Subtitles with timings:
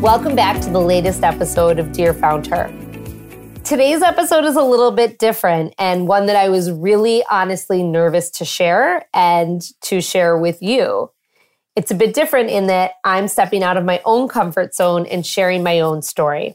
[0.00, 2.72] Welcome back to the latest episode of Dear Founder.
[3.64, 8.30] Today's episode is a little bit different and one that I was really honestly nervous
[8.30, 11.10] to share and to share with you.
[11.74, 15.26] It's a bit different in that I'm stepping out of my own comfort zone and
[15.26, 16.54] sharing my own story.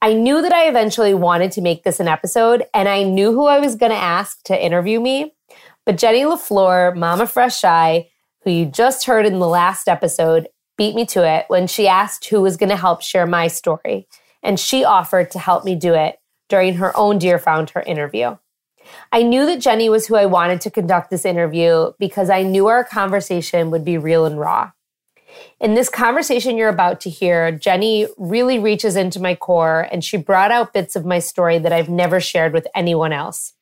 [0.00, 3.46] I knew that I eventually wanted to make this an episode and I knew who
[3.46, 5.34] I was going to ask to interview me.
[5.84, 8.08] But Jenny LaFleur, Mama Fresh Eye,
[8.44, 10.46] who you just heard in the last episode,
[10.78, 14.06] beat me to it when she asked who was going to help share my story.
[14.42, 18.38] And she offered to help me do it during her own Dear Founder interview.
[19.12, 22.68] I knew that Jenny was who I wanted to conduct this interview because I knew
[22.68, 24.70] our conversation would be real and raw.
[25.60, 30.16] In this conversation you're about to hear, Jenny really reaches into my core and she
[30.16, 33.54] brought out bits of my story that I've never shared with anyone else.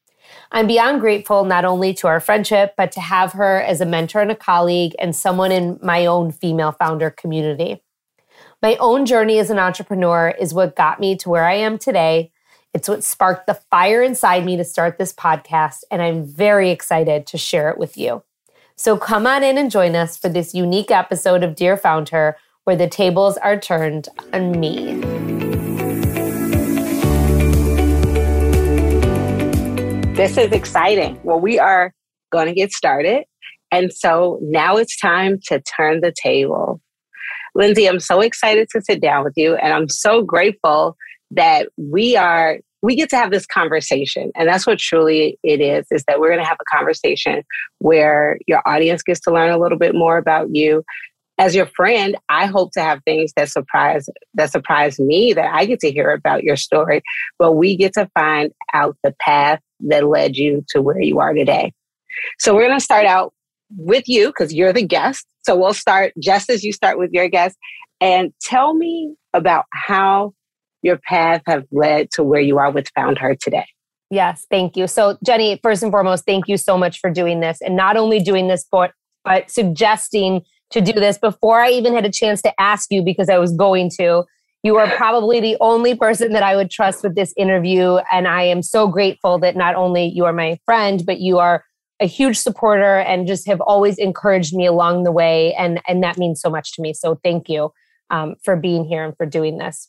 [0.52, 4.20] I'm beyond grateful not only to our friendship, but to have her as a mentor
[4.20, 7.83] and a colleague and someone in my own female founder community.
[8.62, 12.33] My own journey as an entrepreneur is what got me to where I am today.
[12.72, 17.26] It's what sparked the fire inside me to start this podcast, and I'm very excited
[17.28, 18.22] to share it with you.
[18.76, 22.76] So come on in and join us for this unique episode of Dear Founder, where
[22.76, 25.45] the tables are turned on me.
[30.16, 31.21] This is exciting.
[31.25, 31.93] Well, we are
[32.32, 33.25] going to get started.
[33.71, 36.81] And so now it's time to turn the table.
[37.54, 39.56] Lindsay, I'm so excited to sit down with you.
[39.56, 40.97] And I'm so grateful
[41.32, 45.87] that we are we get to have this conversation and that's what truly it is
[45.91, 47.43] is that we're going to have a conversation
[47.78, 50.84] where your audience gets to learn a little bit more about you
[51.38, 55.66] as your friend, I hope to have things that surprise that surprise me that I
[55.66, 57.02] get to hear about your story,
[57.38, 61.34] but we get to find out the path that led you to where you are
[61.34, 61.72] today.
[62.38, 63.34] So we're going to start out
[63.76, 65.26] with you because you're the guest.
[65.44, 67.56] So we'll start just as you start with your guest
[68.00, 70.32] and tell me about how
[70.82, 73.66] your path have led to where you are with Found Her today.
[74.10, 74.86] Yes, thank you.
[74.86, 78.20] So Jenny, first and foremost, thank you so much for doing this and not only
[78.20, 78.92] doing this but
[79.25, 83.28] but suggesting to do this before I even had a chance to ask you because
[83.28, 84.25] I was going to.
[84.62, 87.99] You are probably the only person that I would trust with this interview.
[88.10, 91.65] And I am so grateful that not only you are my friend, but you are
[92.00, 95.55] a huge supporter and just have always encouraged me along the way.
[95.55, 96.93] And, and that means so much to me.
[96.94, 97.71] So thank you
[98.10, 99.88] um, for being here and for doing this.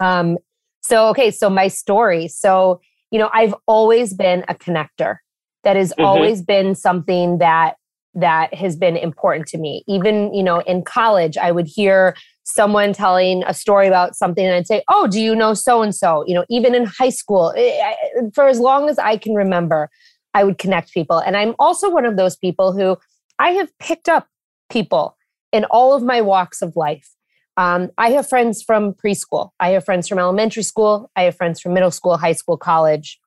[0.00, 0.36] Um,
[0.82, 2.26] so, okay, so my story.
[2.26, 2.80] So,
[3.10, 5.18] you know, I've always been a connector.
[5.64, 6.04] That has mm-hmm.
[6.04, 7.76] always been something that
[8.14, 9.84] that has been important to me.
[9.86, 12.14] Even, you know, in college, I would hear
[12.44, 15.94] someone telling a story about something and I'd say, Oh, do you know so and
[15.94, 16.24] so?
[16.26, 17.94] You know, even in high school, eh,
[18.34, 19.88] for as long as I can remember,
[20.34, 21.18] I would connect people.
[21.18, 22.96] And I'm also one of those people who
[23.38, 24.28] I have picked up
[24.70, 25.16] people
[25.52, 27.08] in all of my walks of life.
[27.56, 31.60] Um, I have friends from preschool, I have friends from elementary school, I have friends
[31.60, 33.20] from middle school, high school, college,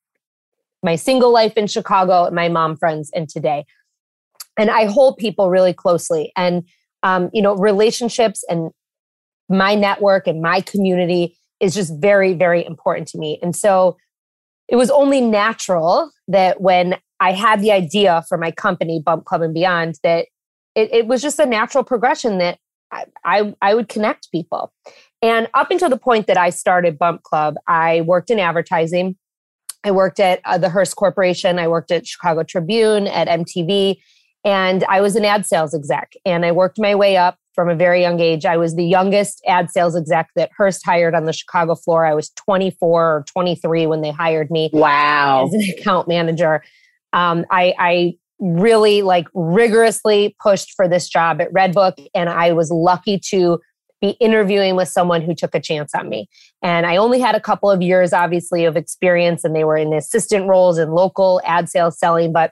[0.81, 3.65] my single life in Chicago, my mom friends, and today
[4.57, 6.31] and I hold people really closely.
[6.35, 6.63] And
[7.03, 8.71] um, you know, relationships and
[9.47, 13.39] my network and my community is just very, very important to me.
[13.41, 13.97] And so
[14.67, 19.41] it was only natural that when I had the idea for my company, Bump Club
[19.41, 20.27] and Beyond, that
[20.73, 22.57] it, it was just a natural progression that
[22.91, 24.73] I, I, I would connect people.
[25.21, 29.15] And up until the point that I started Bump Club, I worked in advertising.
[29.83, 31.59] I worked at uh, the Hearst Corporation.
[31.59, 33.97] I worked at Chicago Tribune, at MTV.
[34.45, 37.75] And I was an ad sales exec and I worked my way up from a
[37.75, 38.45] very young age.
[38.45, 42.05] I was the youngest ad sales exec that Hearst hired on the Chicago floor.
[42.05, 44.69] I was 24 or 23 when they hired me.
[44.71, 45.47] Wow.
[45.47, 46.63] As an account manager.
[47.11, 52.69] Um, I, I really like rigorously pushed for this job at Redbook and I was
[52.69, 53.59] lucky to
[54.01, 56.27] be interviewing with someone who took a chance on me.
[56.61, 59.93] And I only had a couple of years, obviously, of experience, and they were in
[59.93, 62.33] assistant roles in local ad sales selling.
[62.33, 62.51] But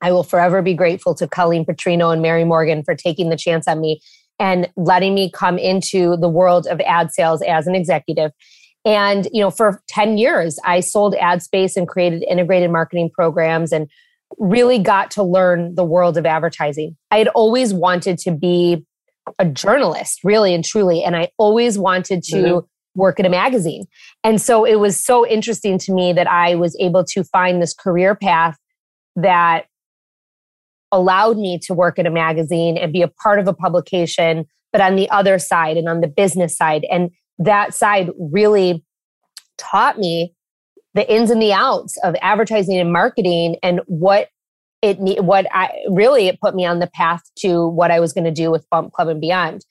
[0.00, 3.66] I will forever be grateful to Colleen Petrino and Mary Morgan for taking the chance
[3.66, 4.00] on me
[4.38, 8.32] and letting me come into the world of ad sales as an executive.
[8.84, 13.72] And, you know, for 10 years, I sold ad space and created integrated marketing programs
[13.72, 13.90] and
[14.38, 16.96] really got to learn the world of advertising.
[17.10, 18.84] I had always wanted to be
[19.38, 21.02] a journalist, really and truly.
[21.02, 22.66] And I always wanted to mm-hmm.
[22.94, 23.86] work at a magazine.
[24.22, 27.74] And so it was so interesting to me that I was able to find this
[27.74, 28.56] career path
[29.16, 29.66] that
[30.92, 34.80] allowed me to work at a magazine and be a part of a publication, but
[34.80, 36.86] on the other side and on the business side.
[36.90, 38.84] And that side really
[39.58, 40.34] taught me
[40.94, 44.28] the ins and the outs of advertising and marketing and what
[44.82, 48.24] it what I really it put me on the path to what I was going
[48.24, 49.64] to do with Bump Club and Beyond.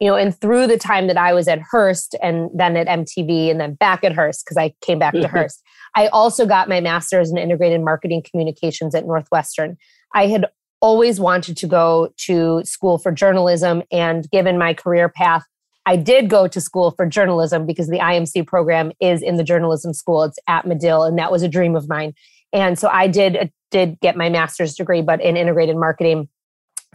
[0.00, 3.50] You know, and through the time that I was at Hearst and then at MTV
[3.50, 5.28] and then back at Hearst because I came back to.
[5.28, 5.62] Hearst,
[5.94, 9.76] I also got my master's in integrated marketing communications at Northwestern.
[10.14, 10.46] I had
[10.82, 15.44] always wanted to go to school for journalism and given my career path
[15.84, 19.92] I did go to school for journalism because the IMC program is in the journalism
[19.92, 20.22] school.
[20.22, 22.14] It's at Medill, and that was a dream of mine.
[22.52, 26.28] And so I did uh, did get my master's degree, but in integrated marketing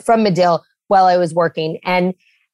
[0.01, 1.79] from Medill while I was working.
[1.83, 2.13] And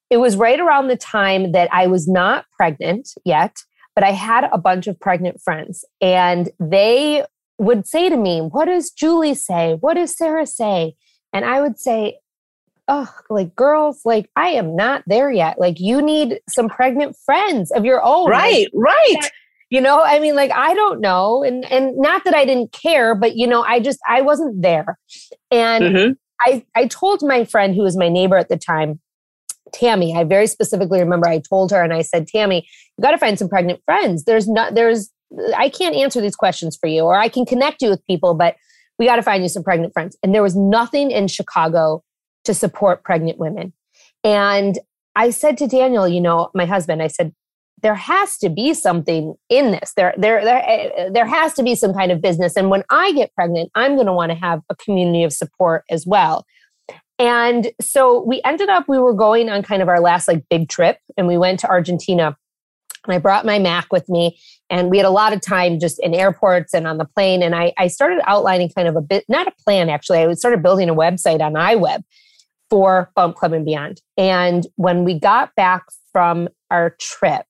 [0.09, 3.57] it was right around the time that I was not pregnant yet,
[3.95, 7.25] but I had a bunch of pregnant friends, and they
[7.59, 9.77] would say to me, What does Julie say?
[9.79, 10.95] What does Sarah say?
[11.33, 12.19] And I would say,
[12.89, 15.57] Oh, like girls, like I am not there yet.
[15.57, 18.29] Like you need some pregnant friends of your own.
[18.29, 19.31] Right, right
[19.73, 23.15] you know i mean like i don't know and and not that i didn't care
[23.15, 24.99] but you know i just i wasn't there
[25.49, 26.11] and mm-hmm.
[26.41, 28.99] i i told my friend who was my neighbor at the time
[29.73, 33.17] tammy i very specifically remember i told her and i said tammy you got to
[33.17, 35.09] find some pregnant friends there's not there's
[35.57, 38.55] i can't answer these questions for you or i can connect you with people but
[38.99, 42.03] we got to find you some pregnant friends and there was nothing in chicago
[42.43, 43.73] to support pregnant women
[44.23, 44.77] and
[45.15, 47.33] I said to Daniel, you know, my husband, I said,
[47.81, 49.93] there has to be something in this.
[49.95, 52.55] There, there, there, eh, there has to be some kind of business.
[52.55, 55.83] And when I get pregnant, I'm going to want to have a community of support
[55.89, 56.45] as well.
[57.19, 60.69] And so we ended up, we were going on kind of our last like big
[60.69, 62.35] trip, and we went to Argentina.
[63.05, 64.39] And I brought my Mac with me,
[64.69, 67.43] and we had a lot of time just in airports and on the plane.
[67.43, 70.19] And I, I started outlining kind of a bit, not a plan actually.
[70.19, 72.03] I started building a website on iWeb
[72.69, 74.01] for Bump Club and Beyond.
[74.17, 77.45] And when we got back from our trip,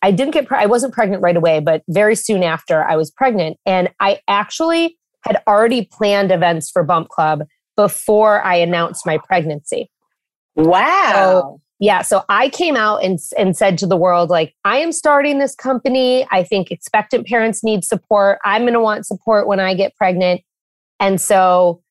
[0.00, 3.10] I didn't get, pre- I wasn't pregnant right away, but very soon after I was
[3.10, 3.58] pregnant.
[3.64, 7.44] And I actually had already planned events for Bump Club
[7.76, 9.90] before I announced my pregnancy.
[10.56, 11.12] Wow.
[11.12, 12.02] So, yeah.
[12.02, 15.56] So I came out and, and said to the world, like, I am starting this
[15.56, 16.24] company.
[16.30, 18.38] I think expectant parents need support.
[18.44, 20.42] I'm going to want support when I get pregnant.
[21.00, 21.82] And so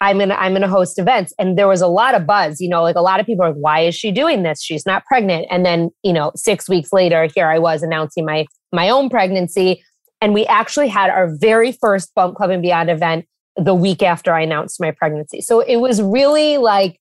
[0.00, 1.34] I'm gonna I'm gonna host events.
[1.36, 3.48] And there was a lot of buzz, you know, like a lot of people are
[3.48, 4.62] like, why is she doing this?
[4.62, 5.48] She's not pregnant.
[5.50, 9.82] And then, you know, six weeks later, here I was announcing my my own pregnancy.
[10.20, 13.26] And we actually had our very first Bump Club and Beyond event
[13.56, 15.40] the week after I announced my pregnancy.
[15.40, 17.00] So it was really like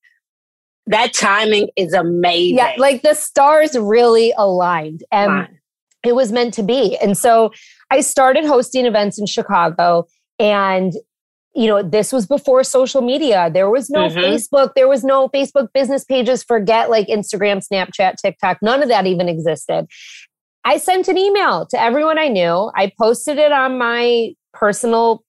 [0.87, 2.57] that timing is amazing.
[2.57, 5.03] Yeah, like the stars really aligned.
[5.11, 5.47] And
[6.03, 6.97] it was meant to be.
[6.97, 7.51] And so
[7.91, 10.07] I started hosting events in Chicago
[10.39, 10.93] and
[11.53, 13.50] you know, this was before social media.
[13.53, 14.19] There was no mm-hmm.
[14.19, 14.73] Facebook.
[14.73, 16.43] There was no Facebook business pages.
[16.43, 18.59] Forget like Instagram, Snapchat, TikTok.
[18.61, 19.85] None of that even existed.
[20.63, 22.71] I sent an email to everyone I knew.
[22.75, 25.23] I posted it on my personal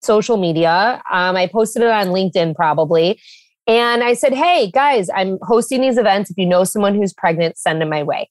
[0.00, 1.02] social media.
[1.12, 3.20] Um, I posted it on LinkedIn probably.
[3.66, 6.30] And I said, hey, guys, I'm hosting these events.
[6.30, 8.28] If you know someone who's pregnant, send them my way.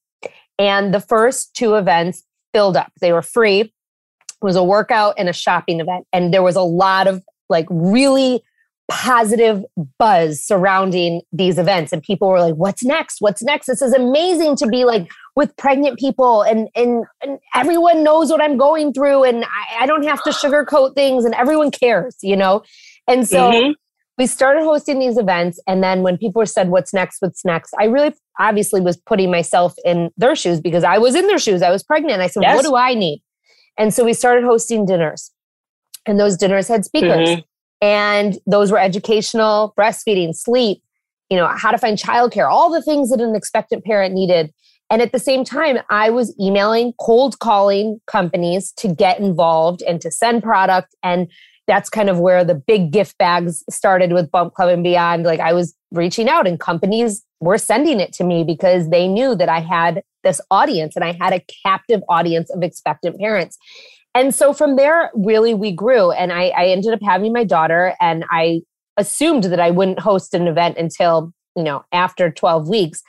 [0.59, 2.23] And the first two events
[2.53, 2.91] filled up.
[2.99, 3.71] They were free It
[4.41, 6.05] was a workout and a shopping event.
[6.11, 8.43] And there was a lot of like really
[8.89, 9.63] positive
[9.97, 11.93] buzz surrounding these events.
[11.93, 13.17] And people were like, what's next?
[13.19, 13.67] What's next?
[13.67, 18.41] This is amazing to be like with pregnant people and and, and everyone knows what
[18.41, 22.35] I'm going through and I, I don't have to sugarcoat things and everyone cares, you
[22.35, 22.63] know?
[23.07, 23.71] And so mm-hmm.
[24.21, 25.59] We started hosting these events.
[25.67, 27.23] And then when people said, What's next?
[27.23, 27.73] What's next?
[27.79, 31.63] I really obviously was putting myself in their shoes because I was in their shoes.
[31.63, 32.21] I was pregnant.
[32.21, 32.55] I said, yes.
[32.55, 33.23] What do I need?
[33.79, 35.31] And so we started hosting dinners.
[36.05, 37.29] And those dinners had speakers.
[37.29, 37.41] Mm-hmm.
[37.81, 40.83] And those were educational, breastfeeding, sleep,
[41.31, 44.53] you know, how to find childcare, all the things that an expectant parent needed.
[44.91, 49.99] And at the same time, I was emailing, cold calling companies to get involved and
[50.01, 50.93] to send product.
[51.01, 51.27] And
[51.67, 55.23] that's kind of where the big gift bags started with Bump Club and Beyond.
[55.23, 59.35] Like I was reaching out and companies were sending it to me because they knew
[59.35, 63.57] that I had this audience and I had a captive audience of expectant parents.
[64.13, 66.11] And so from there, really, we grew.
[66.11, 68.61] And I, I ended up having my daughter, and I
[68.97, 73.03] assumed that I wouldn't host an event until, you know, after 12 weeks.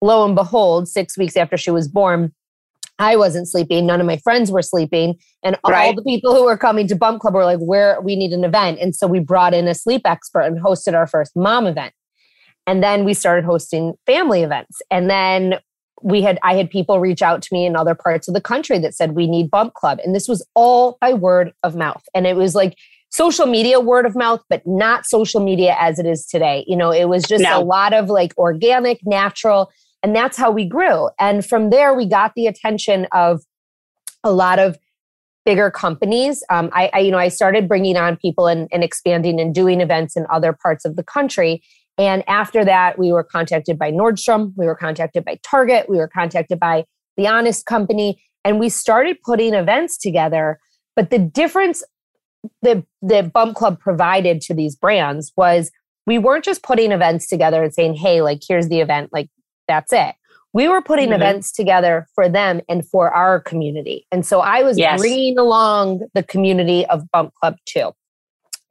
[0.00, 2.32] Lo and behold, six weeks after she was born,
[3.02, 3.84] I wasn't sleeping.
[3.84, 5.16] None of my friends were sleeping.
[5.42, 5.86] And right.
[5.86, 8.44] all the people who were coming to Bump Club were like, where we need an
[8.44, 8.78] event.
[8.80, 11.92] And so we brought in a sleep expert and hosted our first mom event.
[12.64, 14.80] And then we started hosting family events.
[14.88, 15.56] And then
[16.00, 18.78] we had I had people reach out to me in other parts of the country
[18.78, 19.98] that said we need Bump Club.
[20.04, 22.04] And this was all by word of mouth.
[22.14, 22.78] And it was like
[23.10, 26.64] social media word of mouth, but not social media as it is today.
[26.68, 27.60] You know, it was just no.
[27.60, 31.08] a lot of like organic, natural and that's how we grew.
[31.18, 33.42] And from there, we got the attention of
[34.24, 34.78] a lot of
[35.44, 36.44] bigger companies.
[36.50, 39.80] Um, I, I, you know, I started bringing on people and, and expanding and doing
[39.80, 41.62] events in other parts of the country.
[41.98, 46.08] And after that, we were contacted by Nordstrom, we were contacted by Target, we were
[46.08, 46.84] contacted by
[47.16, 50.58] The Honest Company, and we started putting events together.
[50.96, 51.82] But the difference
[52.62, 55.70] that the Bump Club provided to these brands was
[56.06, 59.28] we weren't just putting events together and saying, hey, like, here's the event, like,
[59.68, 60.14] that's it.
[60.52, 61.22] We were putting mm-hmm.
[61.22, 64.06] events together for them and for our community.
[64.12, 65.00] And so I was yes.
[65.00, 67.92] bringing along the community of Bump Club too.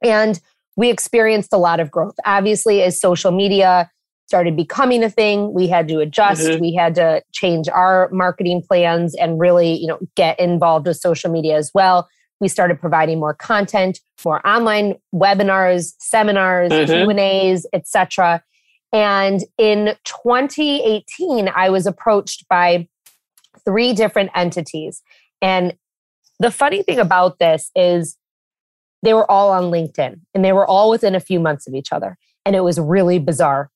[0.02, 0.40] And
[0.76, 2.14] we experienced a lot of growth.
[2.24, 3.90] Obviously, as social media
[4.26, 6.42] started becoming a thing, we had to adjust.
[6.42, 6.60] Mm-hmm.
[6.60, 11.30] We had to change our marketing plans and really, you know, get involved with social
[11.30, 12.08] media as well.
[12.40, 17.10] We started providing more content, more online webinars, seminars, mm-hmm.
[17.10, 18.42] Q&As, etc.
[18.92, 22.88] And in 2018, I was approached by
[23.64, 25.02] three different entities.
[25.40, 25.74] And
[26.38, 28.16] the funny thing about this is
[29.02, 31.92] they were all on LinkedIn and they were all within a few months of each
[31.92, 32.18] other.
[32.44, 33.70] And it was really bizarre.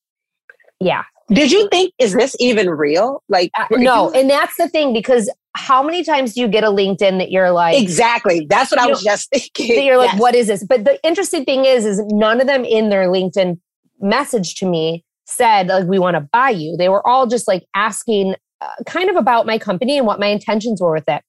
[0.79, 1.03] Yeah.
[1.29, 3.23] Did you think, is this even real?
[3.27, 4.13] Like, uh, no.
[4.13, 7.31] You- and that's the thing because how many times do you get a LinkedIn that
[7.31, 8.45] you're like, exactly.
[8.49, 9.75] That's what I was know, just thinking.
[9.75, 10.21] That you're like, yes.
[10.21, 10.63] what is this?
[10.63, 13.59] But the interesting thing is, is none of them in their LinkedIn
[13.99, 16.75] message to me said like we want to buy you.
[16.77, 20.27] They were all just like asking uh, kind of about my company and what my
[20.27, 21.21] intentions were with it.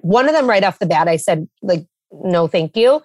[0.00, 3.02] One of them right off the bat i said like no thank you.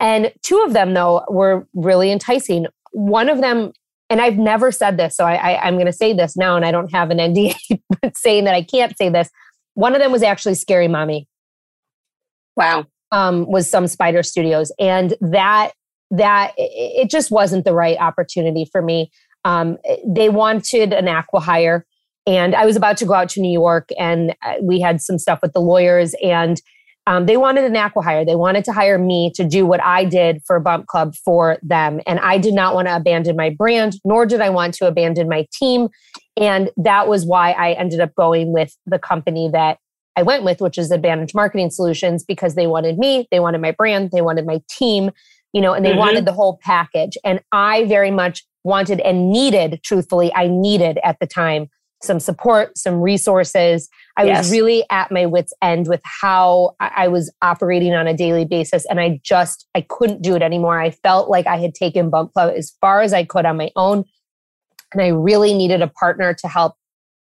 [0.00, 2.66] And two of them though were really enticing.
[2.92, 3.72] One of them
[4.10, 6.64] and i've never said this so I, I, am going to say this now and
[6.64, 7.54] i don't have an nda
[8.14, 9.30] saying that i can't say this.
[9.74, 11.26] One of them was actually scary mommy.
[12.54, 12.86] Wow.
[13.10, 15.72] Um, was some spider studios and that
[16.10, 19.10] that it just wasn't the right opportunity for me
[19.44, 21.86] um, they wanted an acqui-hire,
[22.26, 25.18] and I was about to go out to New York, and uh, we had some
[25.18, 26.60] stuff with the lawyers, and
[27.06, 28.24] um, they wanted an acqui-hire.
[28.24, 32.00] They wanted to hire me to do what I did for Bump Club for them,
[32.06, 35.28] and I did not want to abandon my brand, nor did I want to abandon
[35.28, 35.88] my team,
[36.36, 39.78] and that was why I ended up going with the company that
[40.16, 43.72] I went with, which is Advantage Marketing Solutions, because they wanted me, they wanted my
[43.72, 45.10] brand, they wanted my team,
[45.52, 45.98] you know, and they mm-hmm.
[45.98, 47.18] wanted the whole package.
[47.24, 51.68] And I very much wanted and needed, truthfully, I needed at the time
[52.02, 53.88] some support, some resources.
[54.16, 54.44] I yes.
[54.44, 58.84] was really at my wits' end with how I was operating on a daily basis.
[58.86, 60.80] And I just, I couldn't do it anymore.
[60.80, 63.70] I felt like I had taken Bump Club as far as I could on my
[63.76, 64.04] own.
[64.92, 66.74] And I really needed a partner to help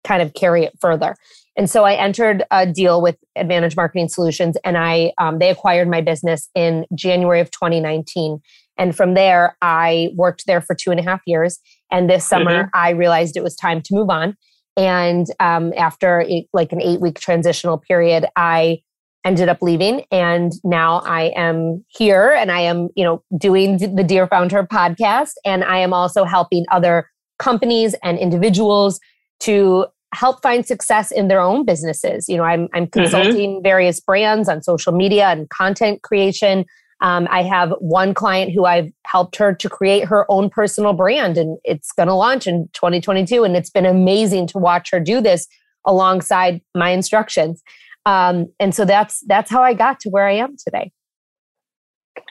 [0.02, 1.16] kind of carry it further.
[1.56, 5.88] And so I entered a deal with Advantage Marketing Solutions and I, um, they acquired
[5.88, 8.40] my business in January of 2019.
[8.76, 11.58] And from there, I worked there for two and a half years.
[11.90, 12.76] And this summer, mm-hmm.
[12.76, 14.36] I realized it was time to move on.
[14.76, 18.80] And um, after like an eight week transitional period, I
[19.24, 20.04] ended up leaving.
[20.10, 25.32] And now I am here and I am, you know, doing the Dear Founder podcast.
[25.44, 29.00] And I am also helping other companies and individuals
[29.40, 32.28] to help find success in their own businesses.
[32.28, 33.00] You know, I'm, I'm mm-hmm.
[33.00, 33.62] consulting mm-hmm.
[33.62, 36.64] various brands on social media and content creation,
[37.00, 41.36] um, I have one client who I've helped her to create her own personal brand,
[41.36, 43.44] and it's going to launch in 2022.
[43.44, 45.46] And it's been amazing to watch her do this
[45.84, 47.62] alongside my instructions.
[48.06, 50.92] Um, and so that's that's how I got to where I am today.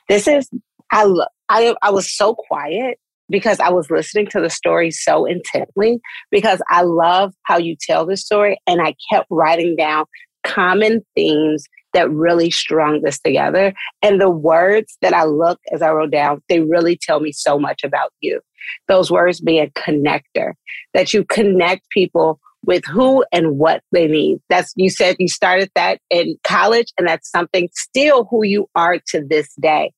[0.07, 0.49] This is
[0.91, 1.11] I
[1.49, 6.61] I I was so quiet because I was listening to the story so intently because
[6.69, 10.05] I love how you tell the story, and I kept writing down
[10.43, 13.73] common themes that really strung this together.
[14.01, 17.59] And the words that I look as I wrote down, they really tell me so
[17.59, 18.41] much about you.
[18.87, 20.53] Those words being connector,
[20.93, 24.39] that you connect people with who and what they need.
[24.49, 28.99] That's you said you started that in college, and that's something still who you are
[29.07, 29.91] to this day.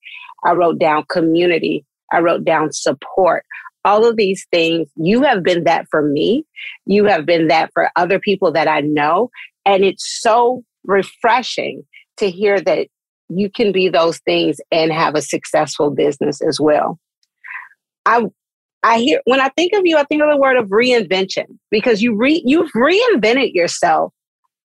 [0.44, 3.46] I wrote down community, I wrote down support.
[3.84, 6.44] All of these things, you have been that for me.
[6.88, 9.30] You have been that for other people that I know.
[9.64, 11.84] And it's so refreshing
[12.18, 12.88] to hear that
[13.30, 17.00] you can be those things and have a successful business as well.
[18.06, 18.26] I
[18.84, 22.04] I hear when I think of you, I think of the word of reinvention because
[22.04, 24.14] you re, you've reinvented yourself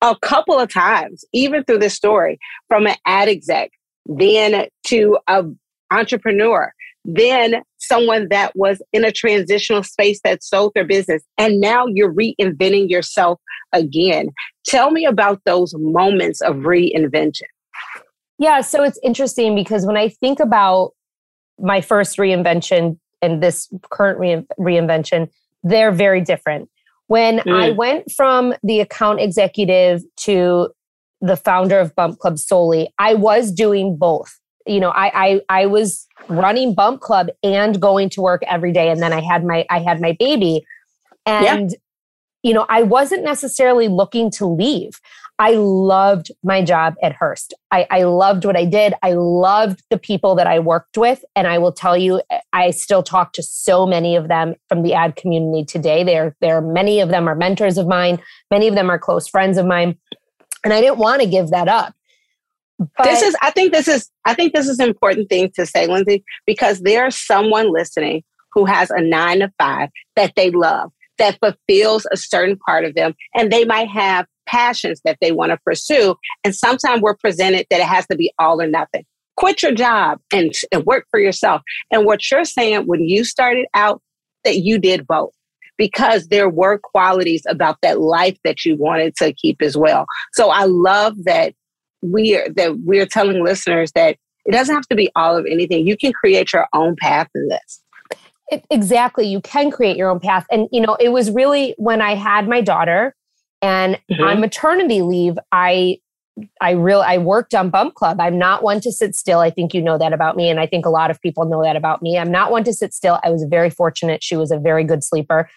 [0.02, 3.70] a couple of times, even through this story, from an ad exec,
[4.04, 5.44] then to a
[5.90, 6.72] entrepreneur,
[7.04, 12.12] then someone that was in a transitional space that sold their business, and now you're
[12.12, 13.40] reinventing yourself
[13.72, 14.28] again.
[14.66, 17.42] Tell me about those moments of reinvention.
[18.38, 20.92] Yeah, so it's interesting because when I think about
[21.58, 25.28] my first reinvention and this current re- reinvention,
[25.62, 26.70] they're very different.
[27.06, 27.52] When mm.
[27.52, 30.70] I went from the account executive to
[31.20, 34.38] the founder of Bump Club solely, I was doing both.
[34.66, 38.90] You know, I, I I was running Bump Club and going to work every day,
[38.90, 40.64] and then I had my I had my baby,
[41.26, 41.76] and yeah.
[42.42, 45.00] you know, I wasn't necessarily looking to leave.
[45.40, 47.54] I loved my job at Hearst.
[47.70, 48.92] I, I, loved what I did.
[49.02, 51.24] I loved the people that I worked with.
[51.34, 52.20] And I will tell you,
[52.52, 56.04] I still talk to so many of them from the ad community today.
[56.04, 58.20] There, there many of them are mentors of mine.
[58.50, 59.96] Many of them are close friends of mine.
[60.62, 61.94] And I didn't want to give that up.
[62.96, 65.66] But, this is, I think this is, I think this is an important thing to
[65.66, 68.22] say, Lindsay, because there's someone listening
[68.52, 72.94] who has a nine to five that they love, that fulfills a certain part of
[72.94, 73.14] them.
[73.34, 76.16] And they might have passions that they want to pursue.
[76.42, 79.04] And sometimes we're presented that it has to be all or nothing.
[79.36, 81.62] Quit your job and, and work for yourself.
[81.90, 84.02] And what you're saying when you started out,
[84.44, 85.32] that you did both
[85.76, 90.06] because there were qualities about that life that you wanted to keep as well.
[90.32, 91.54] So I love that
[92.02, 95.86] we are that we're telling listeners that it doesn't have to be all of anything.
[95.86, 97.82] You can create your own path in this.
[98.50, 99.26] It, exactly.
[99.26, 100.46] You can create your own path.
[100.50, 103.14] And, you know, it was really when I had my daughter
[103.62, 104.22] and mm-hmm.
[104.22, 105.98] on maternity leave, I
[106.60, 108.20] I real I worked on Bump Club.
[108.20, 109.40] I'm not one to sit still.
[109.40, 111.62] I think you know that about me, and I think a lot of people know
[111.62, 112.18] that about me.
[112.18, 113.18] I'm not one to sit still.
[113.22, 114.22] I was very fortunate.
[114.22, 115.50] She was a very good sleeper,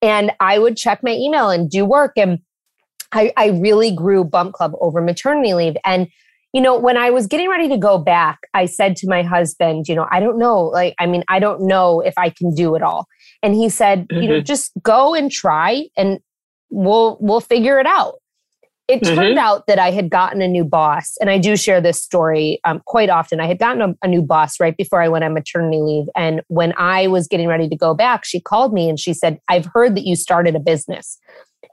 [0.00, 2.12] and I would check my email and do work.
[2.16, 2.38] And
[3.12, 5.76] I, I really grew Bump Club over maternity leave.
[5.84, 6.08] And
[6.52, 9.86] you know, when I was getting ready to go back, I said to my husband,
[9.86, 12.74] you know, I don't know, like, I mean, I don't know if I can do
[12.74, 13.06] it all.
[13.40, 14.20] And he said, mm-hmm.
[14.20, 14.44] you know, mm-hmm.
[14.44, 15.86] just go and try.
[15.96, 16.18] And
[16.70, 18.14] we'll we'll figure it out
[18.90, 19.14] it mm-hmm.
[19.14, 22.58] turned out that I had gotten a new boss, and I do share this story
[22.64, 23.38] um, quite often.
[23.40, 26.06] I had gotten a, a, new boss right before I went on maternity leave.
[26.16, 29.38] And when I was getting ready to go back, she called me and she said,
[29.48, 31.18] I've heard that you started a business.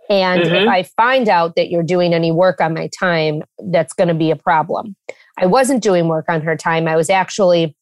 [0.09, 0.55] And mm-hmm.
[0.55, 4.13] if I find out that you're doing any work on my time, that's going to
[4.13, 4.95] be a problem.
[5.37, 6.87] I wasn't doing work on her time.
[6.87, 7.75] I was actually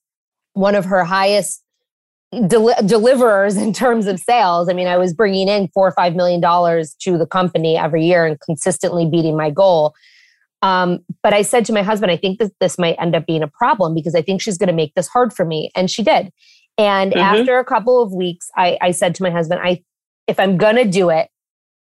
[0.54, 1.64] one of her highest
[2.48, 4.70] del- deliverers in terms of sales.
[4.70, 8.06] I mean, I was bringing in four or five million dollars to the company every
[8.06, 9.94] year and consistently beating my goal.
[10.62, 13.44] Um, but I said to my husband, I think that this might end up being
[13.44, 16.02] a problem because I think she's going to make this hard for me, and she
[16.02, 16.32] did.
[16.78, 17.20] And mm-hmm.
[17.20, 19.84] after a couple of weeks, I, I said to my husband, I
[20.28, 21.30] if I'm going to do it,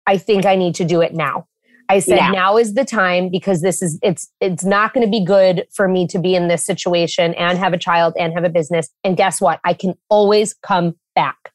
[0.06, 1.46] I think I need to do it now.
[1.90, 2.30] I said yeah.
[2.30, 5.88] now is the time because this is it's it's not going to be good for
[5.88, 8.88] me to be in this situation and have a child and have a business.
[9.02, 9.58] And guess what?
[9.64, 11.52] I can always come back.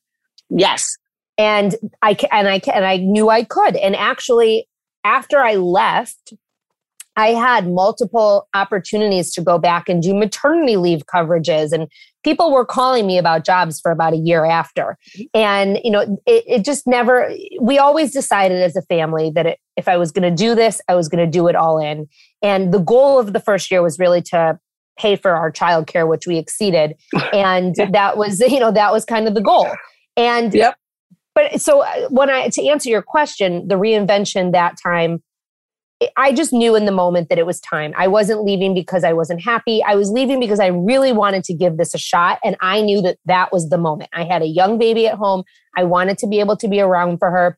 [0.49, 0.97] Yes.
[1.37, 3.77] And I and I and I knew I could.
[3.77, 4.67] And actually
[5.05, 6.33] after I left,
[7.15, 11.87] I had multiple opportunities to go back and do maternity leave coverages and
[12.25, 14.97] people were calling me about jobs for about a year after.
[15.35, 19.59] And, you know, it, it just never, we always decided as a family that it,
[19.77, 22.07] if I was going to do this, I was going to do it all in.
[22.41, 24.59] And the goal of the first year was really to
[24.97, 26.95] pay for our childcare, which we exceeded.
[27.31, 27.91] And yeah.
[27.91, 29.69] that was, you know, that was kind of the goal.
[30.17, 30.77] And, yep.
[31.35, 35.21] but so uh, when I, to answer your question, the reinvention that time,
[36.17, 37.93] I just knew in the moment that it was time.
[37.97, 39.83] I wasn't leaving because I wasn't happy.
[39.83, 42.39] I was leaving because I really wanted to give this a shot.
[42.43, 44.09] And I knew that that was the moment.
[44.13, 45.43] I had a young baby at home.
[45.75, 47.57] I wanted to be able to be around for her.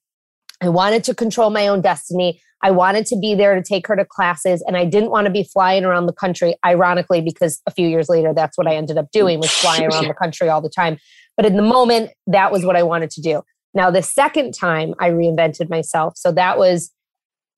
[0.62, 2.42] I wanted to control my own destiny.
[2.64, 4.64] I wanted to be there to take her to classes.
[4.66, 8.10] And I didn't want to be flying around the country, ironically, because a few years
[8.10, 10.98] later, that's what I ended up doing was flying around the country all the time.
[11.36, 13.44] But in the moment, that was what I wanted to do.
[13.74, 16.18] Now, the second time I reinvented myself.
[16.18, 16.92] So that was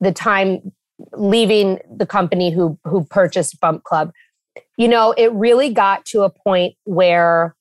[0.01, 0.73] the time
[1.13, 4.11] leaving the company who who purchased Bump Club,
[4.77, 7.55] you know, it really got to a point where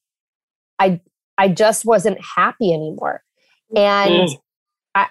[0.79, 1.01] I
[1.37, 3.23] I just wasn't happy anymore.
[3.77, 4.41] And mm.
[4.95, 5.07] I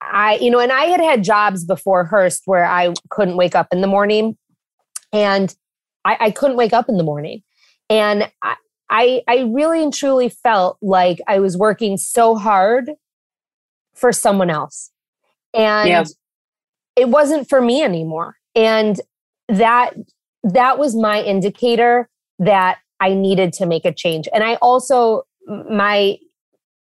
[0.00, 3.68] I, you know, and I had had jobs before Hearst where I couldn't wake up
[3.72, 4.36] in the morning
[5.12, 5.54] and
[6.04, 7.42] I, I couldn't wake up in the morning.
[7.88, 8.56] And I,
[8.90, 12.90] I, I really and truly felt like I was working so hard
[13.94, 14.90] for someone else.
[15.54, 16.04] And yeah.
[16.96, 18.36] It wasn't for me anymore.
[18.54, 19.00] And
[19.48, 19.94] that
[20.44, 24.28] that was my indicator that I needed to make a change.
[24.32, 25.22] And I also
[25.68, 26.18] my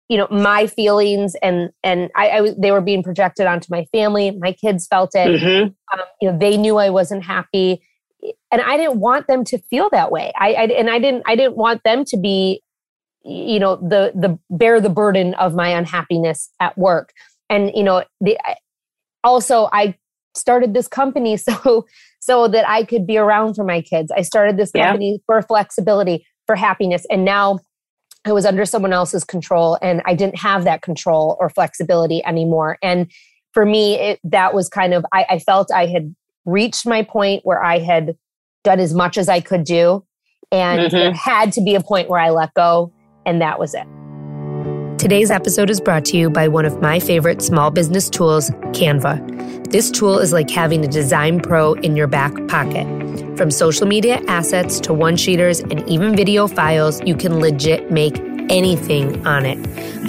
[0.07, 4.31] you know my feelings and and I, I they were being projected onto my family.
[4.31, 5.41] My kids felt it.
[5.41, 5.99] Mm-hmm.
[5.99, 7.81] Um, you know they knew I wasn't happy,
[8.51, 10.31] and I didn't want them to feel that way.
[10.39, 12.61] I, I and I didn't I didn't want them to be
[13.23, 17.11] you know the the bear the burden of my unhappiness at work.
[17.49, 18.37] And you know the
[19.25, 19.95] also I
[20.35, 21.85] started this company so
[22.19, 24.11] so that I could be around for my kids.
[24.15, 25.17] I started this company yeah.
[25.27, 27.05] for flexibility, for happiness.
[27.11, 27.59] And now
[28.25, 32.79] I was under someone else's control and I didn't have that control or flexibility anymore.
[32.81, 33.11] And
[33.53, 37.45] for me, it, that was kind of, I, I felt I had reached my point
[37.45, 38.17] where I had
[38.63, 40.03] done as much as I could do.
[40.51, 40.95] And mm-hmm.
[40.95, 42.91] there had to be a point where I let go.
[43.23, 43.85] And that was it.
[44.97, 49.69] Today's episode is brought to you by one of my favorite small business tools, Canva.
[49.69, 52.87] This tool is like having a design pro in your back pocket.
[53.37, 58.17] From social media assets to one sheeters and even video files, you can legit make
[58.49, 59.59] anything on it.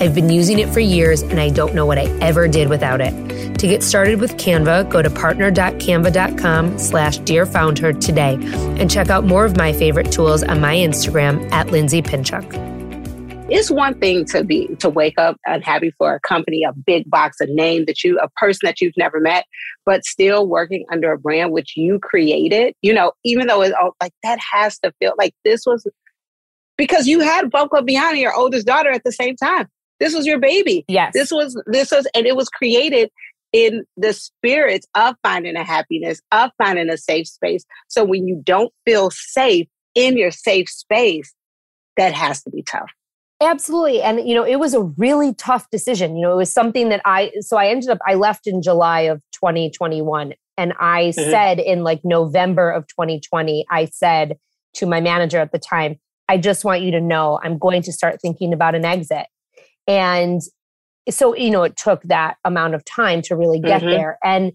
[0.01, 3.01] I've been using it for years and I don't know what I ever did without
[3.01, 3.59] it.
[3.59, 8.39] To get started with Canva, go to partner.canva.com slash dearfoundher today
[8.81, 12.76] and check out more of my favorite tools on my Instagram at Lindsay Pinchuk
[13.49, 17.37] it's one thing to be to wake up unhappy for a company, a big box,
[17.41, 19.47] a name that you, a person that you've never met,
[19.85, 22.75] but still working under a brand which you created.
[22.83, 25.87] You know, even though it's all, like that has to feel like this was
[26.77, 29.69] because you had Boko Beyond your oldest daughter at the same time.
[30.01, 30.85] This was your baby.
[30.89, 31.13] Yes.
[31.15, 33.11] This was this was and it was created
[33.53, 37.65] in the spirit of finding a happiness, of finding a safe space.
[37.89, 41.33] So when you don't feel safe in your safe space,
[41.97, 42.91] that has to be tough.
[43.43, 44.01] Absolutely.
[44.01, 46.17] And, you know, it was a really tough decision.
[46.17, 49.01] You know, it was something that I, so I ended up, I left in July
[49.01, 50.33] of 2021.
[50.57, 51.31] And I mm-hmm.
[51.31, 54.39] said in like November of 2020, I said
[54.75, 55.97] to my manager at the time,
[56.29, 59.27] I just want you to know I'm going to start thinking about an exit.
[59.87, 60.41] And
[61.11, 63.91] so, you know, it took that amount of time to really get mm-hmm.
[63.91, 64.19] there.
[64.25, 64.53] And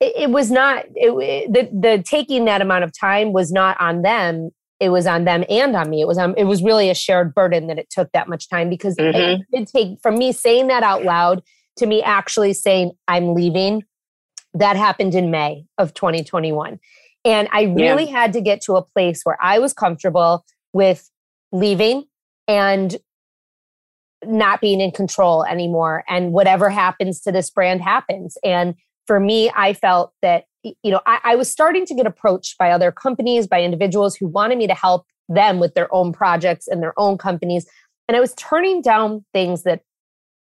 [0.00, 4.02] it, it was not, it, the, the taking that amount of time was not on
[4.02, 4.50] them
[4.80, 6.00] it was on them and on me.
[6.00, 8.70] It was on, it was really a shared burden that it took that much time
[8.70, 9.16] because mm-hmm.
[9.16, 11.42] it did take from me saying that out loud
[11.76, 13.84] to me actually saying I'm leaving.
[14.54, 16.78] That happened in May of 2021.
[17.24, 18.20] And I really yeah.
[18.20, 21.10] had to get to a place where I was comfortable with
[21.52, 22.04] leaving
[22.46, 22.96] and
[24.24, 26.04] not being in control anymore.
[26.08, 28.38] And whatever happens to this brand happens.
[28.42, 28.74] And
[29.06, 32.70] for me, I felt that you know, I, I was starting to get approached by
[32.70, 36.82] other companies, by individuals who wanted me to help them with their own projects and
[36.82, 37.66] their own companies.
[38.08, 39.82] And I was turning down things that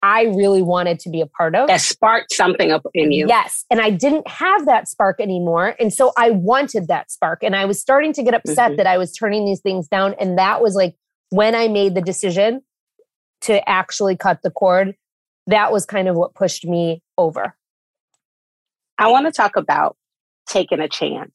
[0.03, 1.67] I really wanted to be a part of.
[1.67, 3.25] That sparked something up in you.
[3.27, 3.65] Yes.
[3.71, 5.75] And I didn't have that spark anymore.
[5.79, 7.41] And so I wanted that spark.
[7.41, 8.77] And I was starting to get upset mm-hmm.
[8.77, 10.13] that I was turning these things down.
[10.19, 10.95] And that was like
[11.29, 12.61] when I made the decision
[13.41, 14.95] to actually cut the cord,
[15.47, 17.55] that was kind of what pushed me over.
[18.97, 19.97] I want to talk about
[20.47, 21.31] taking a chance.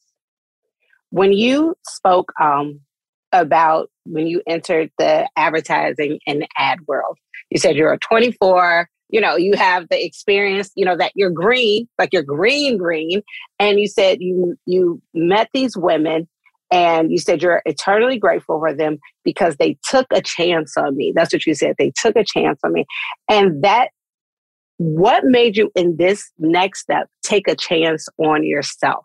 [1.10, 2.80] When you spoke um,
[3.32, 7.18] about when you entered the advertising and ad world,
[7.50, 11.30] you said you're a 24, you know, you have the experience, you know, that you're
[11.30, 13.22] green, like you're green, green.
[13.58, 16.28] And you said you you met these women
[16.70, 21.12] and you said you're eternally grateful for them because they took a chance on me.
[21.14, 21.74] That's what you said.
[21.78, 22.86] They took a chance on me.
[23.28, 23.88] And that
[24.80, 29.04] what made you in this next step take a chance on yourself?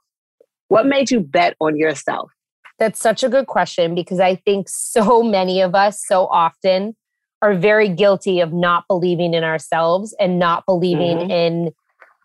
[0.70, 2.32] What made you bet on yourself?
[2.80, 6.96] That's such a good question because I think so many of us so often
[7.42, 11.32] are very guilty of not believing in ourselves and not believing mm-hmm.
[11.32, 11.72] in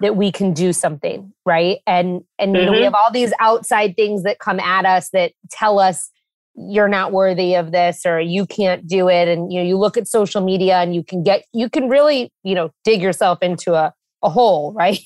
[0.00, 1.78] that we can do something, right?
[1.88, 2.56] And and mm-hmm.
[2.56, 6.08] you know, we have all these outside things that come at us that tell us
[6.56, 9.96] you're not worthy of this or you can't do it and you know you look
[9.96, 13.74] at social media and you can get you can really you know dig yourself into
[13.74, 15.00] a, a hole right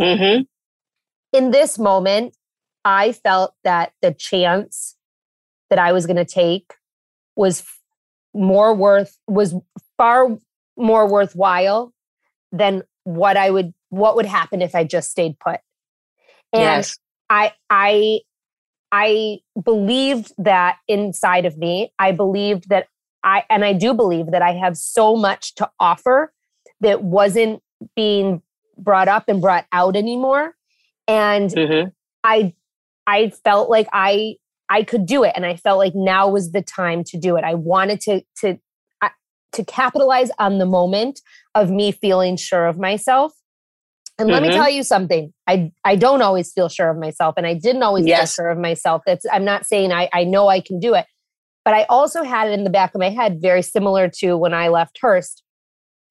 [0.00, 0.42] mm-hmm.
[1.32, 2.34] in this moment
[2.84, 4.96] i felt that the chance
[5.70, 6.74] that i was going to take
[7.36, 7.64] was
[8.34, 9.54] more worth was
[9.96, 10.36] far
[10.76, 11.92] more worthwhile
[12.52, 15.60] than what i would what would happen if i just stayed put
[16.52, 16.98] and yes.
[17.28, 18.18] i i
[18.96, 21.92] I believed that inside of me.
[21.98, 22.86] I believed that
[23.24, 26.32] I, and I do believe that I have so much to offer
[26.80, 27.60] that wasn't
[27.96, 28.40] being
[28.78, 30.54] brought up and brought out anymore.
[31.08, 31.88] And mm-hmm.
[32.22, 32.54] I
[33.04, 34.36] I felt like I
[34.68, 37.42] I could do it and I felt like now was the time to do it.
[37.42, 38.60] I wanted to to
[39.54, 41.20] to capitalize on the moment
[41.56, 43.32] of me feeling sure of myself.
[44.16, 44.32] And mm-hmm.
[44.32, 44.58] let me mm-hmm.
[44.58, 45.32] tell you something.
[45.46, 48.34] I I don't always feel sure of myself and I didn't always yes.
[48.34, 49.02] feel sure of myself.
[49.06, 51.06] That's I'm not saying I I know I can do it.
[51.64, 54.52] But I also had it in the back of my head very similar to when
[54.52, 55.42] I left Hearst.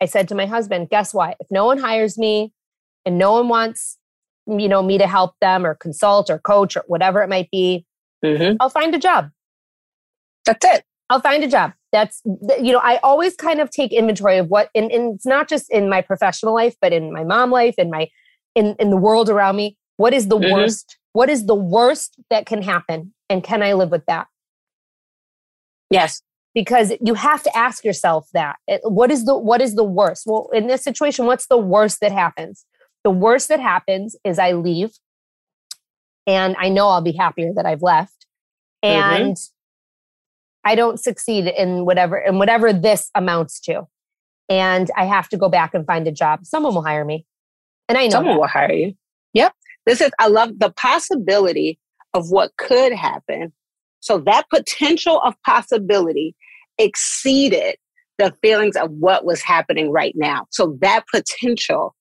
[0.02, 1.38] I said to my husband, guess what?
[1.40, 2.52] If no one hires me
[3.06, 3.98] and no one wants
[4.48, 7.86] you know me to help them or consult or coach or whatever it might be
[8.24, 8.56] mm-hmm.
[8.60, 9.30] i'll find a job
[10.46, 14.38] that's it i'll find a job that's you know i always kind of take inventory
[14.38, 17.52] of what and, and it's not just in my professional life but in my mom
[17.52, 18.10] life and my
[18.56, 20.52] in in the world around me what is the mm-hmm.
[20.52, 24.28] worst what is the worst that can happen and can i live with that
[25.90, 26.22] yes
[26.54, 30.50] because you have to ask yourself that what is the what is the worst well
[30.52, 32.66] in this situation what's the worst that happens
[33.04, 34.92] the worst that happens is I leave
[36.26, 38.26] and I know I'll be happier that I've left.
[38.84, 39.14] Mm-hmm.
[39.14, 39.63] And mm-hmm.
[40.66, 43.84] I don't succeed in whatever in whatever this amounts to.
[44.50, 46.46] And I have to go back and find a job.
[46.46, 47.26] Someone will hire me.
[47.90, 48.40] And I know someone that.
[48.40, 48.94] will hire you.
[49.34, 49.54] Yep.
[49.86, 51.80] This is I love the possibility
[52.14, 53.52] of what could happen.
[54.00, 56.36] So that potential of possibility
[56.78, 57.76] exceeded
[58.18, 60.46] the feelings of what was happening right now.
[60.52, 61.96] So that potential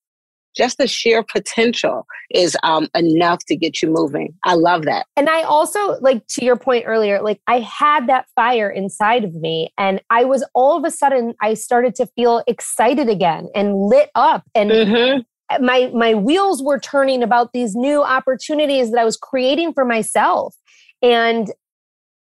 [0.56, 4.34] just the sheer potential is um, enough to get you moving.
[4.44, 5.06] I love that.
[5.16, 9.34] And I also, like to your point earlier, like I had that fire inside of
[9.34, 13.76] me, and I was all of a sudden, I started to feel excited again and
[13.76, 14.44] lit up.
[14.54, 15.64] And mm-hmm.
[15.64, 20.54] my my wheels were turning about these new opportunities that I was creating for myself.
[21.02, 21.50] And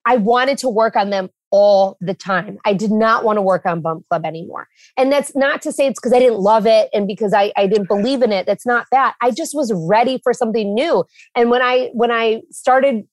[0.05, 2.57] I wanted to work on them all the time.
[2.65, 4.67] I did not want to work on Bump Club anymore.
[4.97, 7.65] And that's not to say it's because I didn't love it and because I, I
[7.65, 8.45] didn't believe in it.
[8.45, 9.15] That's not that.
[9.21, 11.05] I just was ready for something new.
[11.33, 13.07] And when I when I started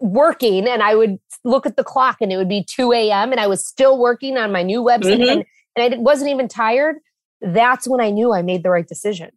[0.00, 3.32] working and I would look at the clock and it would be 2 a.m.
[3.32, 5.30] and I was still working on my new website mm-hmm.
[5.30, 6.96] and, and I wasn't even tired,
[7.40, 9.30] that's when I knew I made the right decision.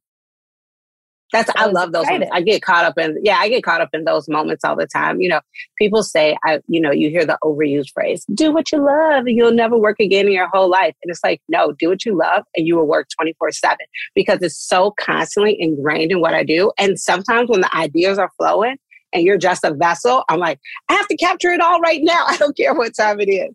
[1.32, 2.06] That's I, I love those.
[2.06, 2.32] Moments.
[2.34, 4.88] I get caught up in yeah, I get caught up in those moments all the
[4.88, 5.22] time.
[5.22, 5.42] You know,
[5.78, 9.36] people say I, you know, you hear the overused phrase, "Do what you love, and
[9.36, 12.18] you'll never work again in your whole life." And it's like, no, do what you
[12.18, 16.34] love, and you will work twenty four seven because it's so constantly ingrained in what
[16.34, 16.72] I do.
[16.78, 18.78] And sometimes when the ideas are flowing
[19.14, 22.26] and you're just a vessel, I'm like, I have to capture it all right now.
[22.28, 23.54] I don't care what time it is.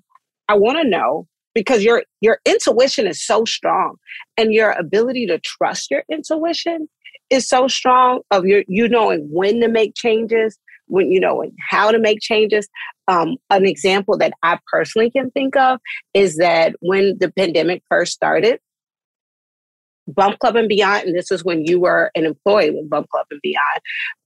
[0.48, 3.96] I want to know because your your intuition is so strong
[4.36, 6.88] and your ability to trust your intuition
[7.30, 11.90] is so strong of your you knowing when to make changes, when you know how
[11.90, 12.68] to make changes.
[13.08, 15.78] Um, an example that I personally can think of
[16.14, 18.58] is that when the pandemic first started,
[20.08, 23.26] Bump Club and Beyond, and this is when you were an employee with Bump Club
[23.30, 23.80] and Beyond,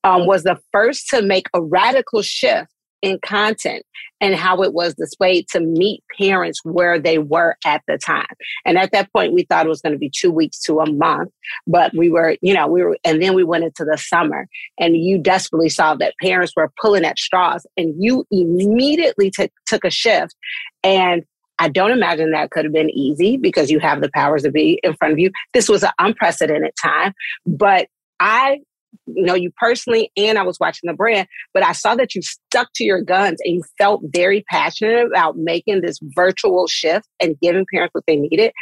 [0.05, 2.71] um, was the first to make a radical shift
[3.03, 3.85] in content
[4.21, 8.27] and how it was displayed to meet parents where they were at the time.
[8.65, 10.91] And at that point, we thought it was going to be two weeks to a
[10.91, 11.31] month,
[11.67, 14.47] but we were, you know, we were, and then we went into the summer
[14.79, 19.85] and you desperately saw that parents were pulling at straws and you immediately t- took
[19.85, 20.35] a shift.
[20.83, 21.25] And
[21.59, 24.81] I don't imagine that could have been easy because you have the powers to be
[24.83, 25.31] in front of you.
[25.53, 27.13] This was an unprecedented time,
[27.47, 27.87] but
[28.19, 28.61] I
[29.07, 32.68] know you personally and I was watching the brand, but I saw that you stuck
[32.76, 37.66] to your guns and you felt very passionate about making this virtual shift and giving
[37.72, 38.53] parents what they needed.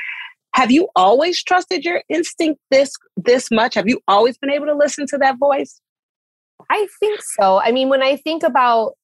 [0.54, 3.74] Have you always trusted your instinct this this much?
[3.74, 5.80] Have you always been able to listen to that voice?
[6.70, 7.60] I think so.
[7.60, 8.94] I mean, when I think about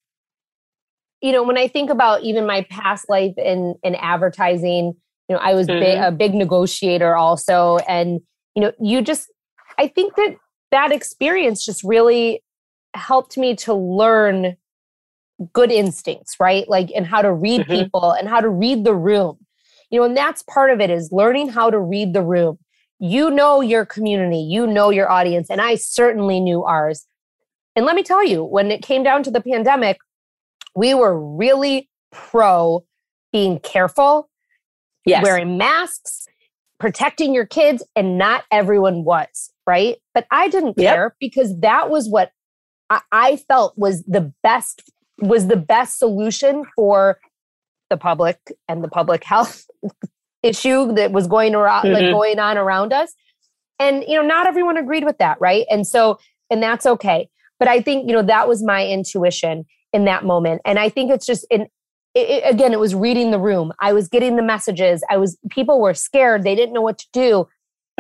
[1.21, 4.95] you know, when I think about even my past life in in advertising,
[5.29, 5.81] you know, I was mm-hmm.
[5.81, 8.21] big, a big negotiator also and
[8.55, 9.31] you know, you just
[9.79, 10.37] I think that
[10.75, 12.43] that experience just really
[12.95, 14.57] helped me to learn
[15.53, 16.69] good instincts, right?
[16.69, 17.85] Like, and how to read mm-hmm.
[17.85, 19.39] people and how to read the room.
[19.91, 22.59] You know, and that's part of it is learning how to read the room.
[22.99, 27.07] You know your community, you know your audience, and I certainly knew ours.
[27.77, 29.99] And let me tell you, when it came down to the pandemic,
[30.75, 32.85] we were really pro
[33.33, 34.29] being careful,
[35.05, 35.23] yes.
[35.23, 36.27] wearing masks,
[36.81, 39.97] protecting your kids, and not everyone was right?
[40.13, 40.95] But I didn't yep.
[40.95, 42.31] care because that was what
[42.91, 44.83] I, I felt was the best
[45.19, 47.19] was the best solution for
[47.91, 49.67] the public and the public health
[50.43, 51.95] issue that was going around mm-hmm.
[51.95, 53.13] like going on around us.
[53.79, 55.67] And you know, not everyone agreed with that, right?
[55.71, 56.19] And so
[56.51, 57.29] and that's okay.
[57.59, 60.61] But I think, you know, that was my intuition in that moment.
[60.65, 61.69] And I think it's just in
[62.15, 63.73] it, again, it was reading the room.
[63.81, 65.03] I was getting the messages.
[65.11, 66.45] I was people were scared.
[66.45, 67.49] They didn't know what to do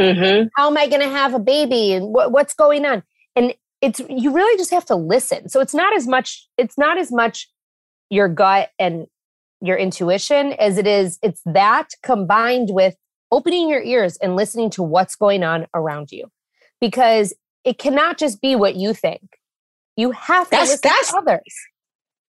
[0.01, 0.49] Mm-hmm.
[0.57, 1.93] How am I going to have a baby?
[1.93, 3.03] And wh- what's going on?
[3.37, 5.49] And it's you really just have to listen.
[5.49, 6.49] So it's not as much.
[6.59, 7.49] It's not as much
[8.11, 9.07] your gut and
[9.61, 11.19] your intuition as it is.
[11.23, 12.97] It's that combined with
[13.31, 16.31] opening your ears and listening to what's going on around you,
[16.81, 17.33] because
[17.65, 19.23] it cannot just be what you think.
[19.97, 21.55] You have to that's, listen that's, to others.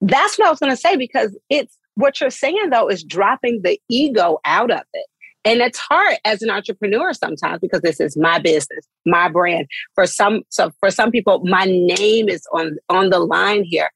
[0.00, 3.62] That's what I was going to say because it's what you're saying though is dropping
[3.62, 5.06] the ego out of it.
[5.44, 9.66] And it's hard as an entrepreneur sometimes because this is my business, my brand.
[9.94, 13.90] For some, so for some people, my name is on on the line here,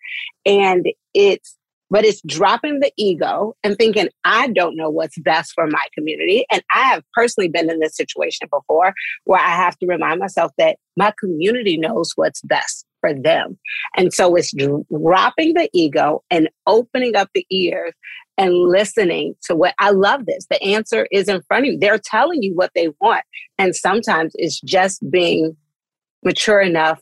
[0.44, 1.56] and it's
[1.90, 6.44] but it's dropping the ego and thinking I don't know what's best for my community.
[6.50, 8.92] And I have personally been in this situation before
[9.24, 13.58] where I have to remind myself that my community knows what's best for them.
[13.96, 17.92] And so it's dropping the ego and opening up the ears
[18.36, 20.46] and listening to what I love this.
[20.48, 21.78] The answer is in front of you.
[21.78, 23.24] They're telling you what they want.
[23.58, 25.56] And sometimes it's just being
[26.24, 27.00] mature enough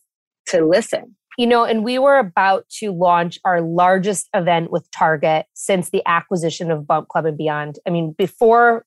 [0.48, 1.14] to listen.
[1.38, 6.02] You know, and we were about to launch our largest event with Target since the
[6.06, 7.78] acquisition of Bump Club and Beyond.
[7.86, 8.86] I mean, before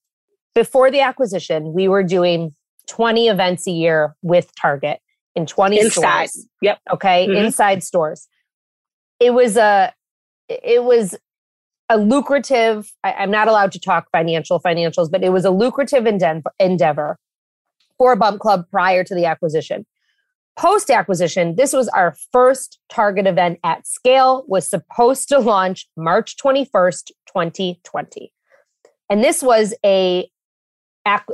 [0.56, 2.56] before the acquisition, we were doing
[2.88, 5.00] 20 events a year with Target
[5.36, 6.30] in 20 inside.
[6.30, 6.48] stores.
[6.62, 6.80] Yep.
[6.94, 7.28] Okay.
[7.28, 7.46] Mm-hmm.
[7.46, 8.28] Inside stores.
[9.20, 9.94] It was a
[10.48, 11.16] it was
[11.90, 16.08] a lucrative, I, am not allowed to talk financial financials, but it was a lucrative
[16.60, 17.18] endeavor
[17.98, 19.86] for Bump Club prior to the acquisition.
[20.56, 26.36] Post acquisition, this was our first target event at scale, was supposed to launch March
[26.38, 28.32] 21st, 2020.
[29.10, 30.30] And this was a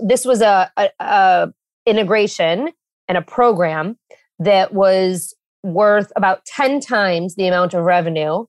[0.02, 1.54] this was a, a, a
[1.86, 2.70] integration
[3.08, 3.98] and a program
[4.40, 8.46] that was worth about 10 times the amount of revenue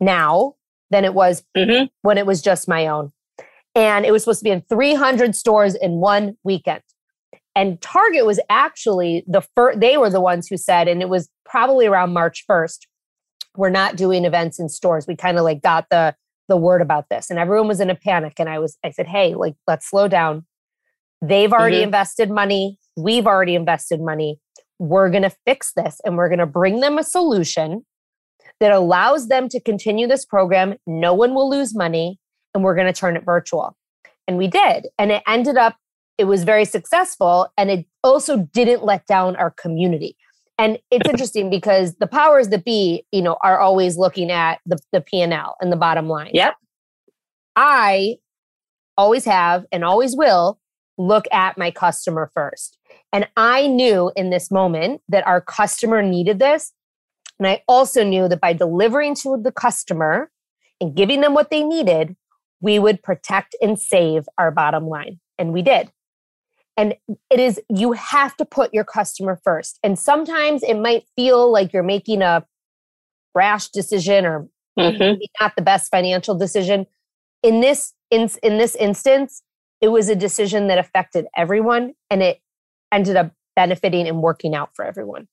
[0.00, 0.54] now
[0.90, 1.86] than it was mm-hmm.
[2.02, 3.12] when it was just my own.
[3.74, 6.82] And it was supposed to be in 300 stores in one weekend.
[7.54, 11.28] And Target was actually the first, they were the ones who said, and it was
[11.44, 12.80] probably around March 1st,
[13.56, 15.06] we're not doing events in stores.
[15.06, 16.14] We kind of like got the
[16.48, 19.06] the word about this and everyone was in a panic and I was I said,
[19.06, 20.46] "Hey, like let's slow down.
[21.22, 21.84] They've already mm-hmm.
[21.84, 22.78] invested money.
[22.96, 24.38] We've already invested money.
[24.78, 27.84] We're going to fix this and we're going to bring them a solution
[28.60, 30.74] that allows them to continue this program.
[30.86, 32.18] No one will lose money
[32.54, 33.76] and we're going to turn it virtual.
[34.26, 34.88] And we did.
[34.98, 35.76] And it ended up,
[36.18, 37.48] it was very successful.
[37.56, 40.16] And it also didn't let down our community.
[40.58, 44.78] And it's interesting because the powers that be, you know, are always looking at the,
[44.92, 46.30] the P&L and the bottom line.
[46.32, 46.54] Yep.
[47.54, 48.16] I
[48.96, 50.58] always have and always will
[50.98, 52.75] look at my customer first.
[53.12, 56.72] And I knew in this moment that our customer needed this.
[57.38, 60.30] And I also knew that by delivering to the customer
[60.80, 62.16] and giving them what they needed,
[62.60, 65.20] we would protect and save our bottom line.
[65.38, 65.90] And we did.
[66.76, 66.94] And
[67.30, 69.78] it is, you have to put your customer first.
[69.82, 72.44] And sometimes it might feel like you're making a
[73.34, 75.20] rash decision or mm-hmm.
[75.40, 76.86] not the best financial decision.
[77.42, 79.42] In this, in, in this instance,
[79.80, 82.40] it was a decision that affected everyone and it
[82.92, 85.28] ended up benefiting and working out for everyone.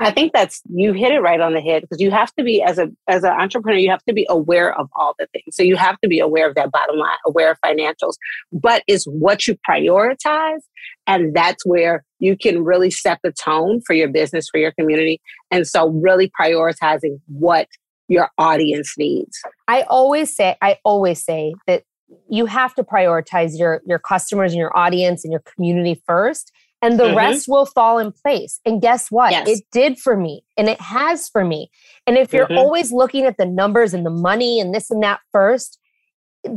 [0.00, 2.62] I think that's you hit it right on the head because you have to be
[2.62, 5.56] as a as an entrepreneur you have to be aware of all the things.
[5.56, 8.14] So you have to be aware of that bottom line, aware of financials,
[8.52, 10.60] but it's what you prioritize
[11.06, 15.20] and that's where you can really set the tone for your business for your community.
[15.50, 17.68] And so really prioritizing what
[18.08, 19.38] your audience needs.
[19.68, 21.84] I always say I always say that
[22.28, 26.98] you have to prioritize your your customers and your audience and your community first and
[26.98, 27.16] the mm-hmm.
[27.16, 29.48] rest will fall in place and guess what yes.
[29.48, 31.70] it did for me and it has for me
[32.06, 32.58] and if you're mm-hmm.
[32.58, 35.78] always looking at the numbers and the money and this and that first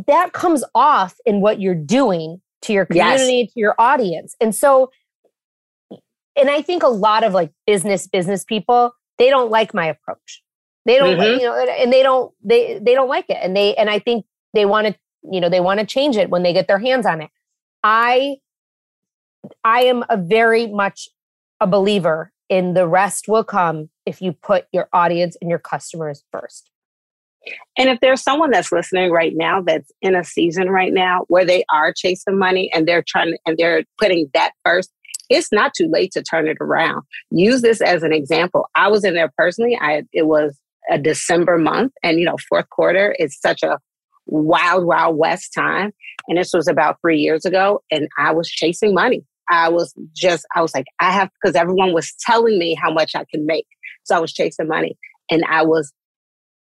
[0.07, 3.53] that comes off in what you're doing to your community yes.
[3.53, 4.89] to your audience and so
[6.35, 10.43] and i think a lot of like business business people they don't like my approach
[10.85, 11.39] they don't mm-hmm.
[11.39, 14.25] you know and they don't they they don't like it and they and i think
[14.53, 14.95] they want to
[15.29, 17.29] you know they want to change it when they get their hands on it.
[17.84, 18.38] I
[19.63, 21.10] i am a very much
[21.60, 26.23] a believer in the rest will come if you put your audience and your customers
[26.31, 26.69] first.
[27.77, 31.45] And if there's someone that's listening right now that's in a season right now where
[31.45, 34.91] they are chasing money and they're trying and they're putting that first
[35.32, 37.03] it's not too late to turn it around.
[37.32, 38.69] Use this as an example.
[38.76, 39.78] I was in there personally.
[39.80, 40.59] I it was
[40.89, 43.80] a december month and you know fourth quarter is such a
[44.32, 45.91] wild, wild west time.
[46.27, 47.84] And this was about three years ago.
[47.91, 49.23] And I was chasing money.
[49.49, 53.15] I was just, I was like, I have, because everyone was telling me how much
[53.15, 53.67] I can make.
[54.03, 54.97] So I was chasing money.
[55.29, 55.91] And I was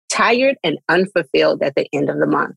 [0.09, 2.54] tired and unfulfilled at the end of the month.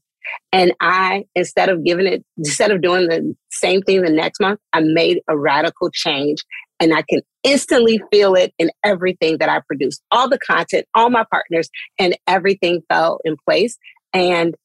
[0.53, 4.59] And I, instead of giving it, instead of doing the same thing the next month,
[4.73, 6.43] I made a radical change
[6.79, 9.99] and I can instantly feel it in everything that I produce.
[10.11, 13.77] All the content, all my partners, and everything fell in place.
[14.13, 14.55] And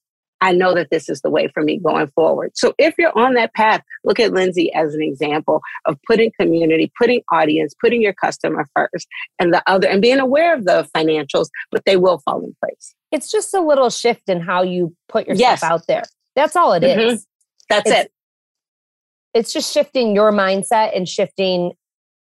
[0.41, 2.53] I know that this is the way for me going forward.
[2.55, 6.93] So if you're on that path, look at Lindsay as an example of putting community,
[6.99, 9.07] putting audience, putting your customer first
[9.39, 12.95] and the other and being aware of the financials, but they will fall in place.
[13.13, 15.63] It's just a little shift in how you put yourself yes.
[15.63, 16.03] out there.
[16.35, 17.01] That's all it mm-hmm.
[17.01, 17.27] is.
[17.69, 18.13] That's it's, it.
[19.33, 21.73] It's just shifting your mindset and shifting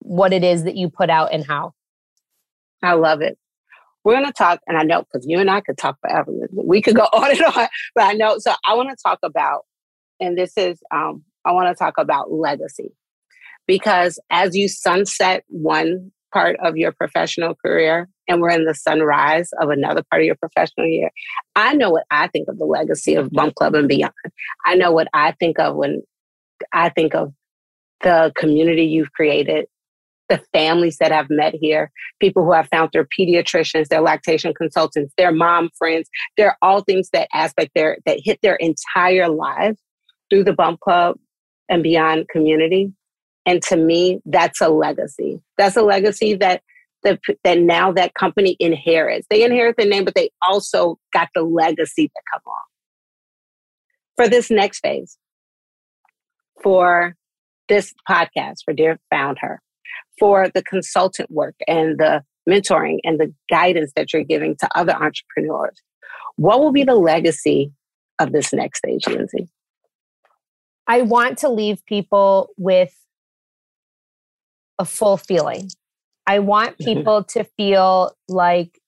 [0.01, 1.73] what it is that you put out and how.
[2.83, 3.39] I love it
[4.05, 6.33] we're going to talk, and I know because you and I could talk forever.
[6.53, 8.39] We could go on and on, but I know.
[8.39, 9.65] So I want to talk about,
[10.21, 12.93] and this is, um, I want to talk about legacy
[13.67, 19.51] because as you sunset one part of your professional career and we're in the sunrise
[19.61, 21.11] of another part of your professional year,
[21.57, 24.15] I know what I think of the legacy of Bump Club and beyond.
[24.65, 26.03] I know what I think of when
[26.73, 27.33] I think of
[28.03, 29.67] the community you've created
[30.33, 35.13] the families that I've met here, people who have found their pediatricians, their lactation consultants,
[35.19, 36.09] their mom friends.
[36.39, 39.79] They're all things that aspect their that hit their entire lives
[40.31, 41.19] through the Bump Club
[41.69, 42.95] and beyond community.
[43.45, 45.43] And to me, that's a legacy.
[45.59, 46.63] That's a legacy that
[47.03, 49.27] that, that now that company inherits.
[49.29, 52.63] They inherit the name, but they also got the legacy that come along.
[54.17, 55.19] For this next phase,
[56.63, 57.17] for
[57.69, 59.61] this podcast, for Dear Founder,
[60.23, 64.93] for the consultant work and the mentoring and the guidance that you're giving to other
[64.93, 65.83] entrepreneurs.
[66.37, 67.73] What will be the legacy
[68.21, 69.49] of this next stage, Lindsay?
[70.87, 72.97] I want to leave people with
[74.79, 75.71] a full feeling.
[76.25, 76.85] I want mm-hmm.
[76.85, 78.79] people to feel like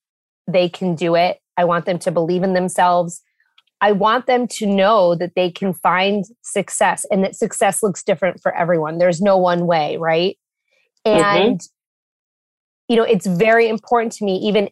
[0.46, 1.40] they can do it.
[1.56, 3.22] I want them to believe in themselves.
[3.80, 8.40] I want them to know that they can find success and that success looks different
[8.40, 8.98] for everyone.
[8.98, 10.38] There's no one way, right?
[11.06, 11.22] Mm-hmm.
[11.22, 12.92] And, mm-hmm.
[12.92, 14.68] you know, it's very important to me, even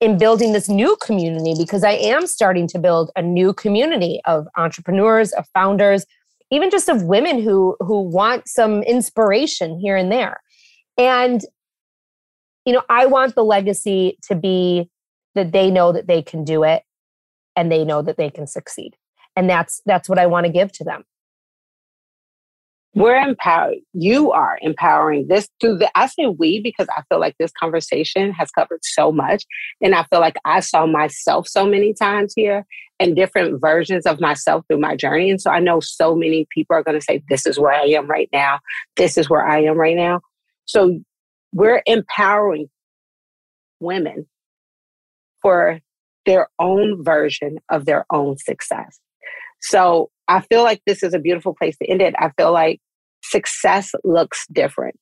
[0.00, 4.46] in building this new community, because I am starting to build a new community of
[4.56, 6.06] entrepreneurs, of founders,
[6.50, 10.40] even just of women who who want some inspiration here and there.
[10.96, 11.42] And,
[12.64, 14.90] you know, I want the legacy to be
[15.34, 16.82] that they know that they can do it
[17.54, 18.96] and they know that they can succeed.
[19.36, 21.04] And that's that's what I want to give to them
[22.98, 23.76] we're empowered.
[23.92, 28.32] You are empowering this to the, I say we because I feel like this conversation
[28.32, 29.44] has covered so much.
[29.80, 32.66] And I feel like I saw myself so many times here
[32.98, 35.30] and different versions of myself through my journey.
[35.30, 37.84] And so I know so many people are going to say, this is where I
[37.84, 38.58] am right now.
[38.96, 40.20] This is where I am right now.
[40.64, 40.98] So
[41.52, 42.68] we're empowering
[43.78, 44.26] women
[45.40, 45.78] for
[46.26, 48.98] their own version of their own success.
[49.60, 52.14] So I feel like this is a beautiful place to end it.
[52.18, 52.80] I feel like
[53.30, 54.96] success looks different.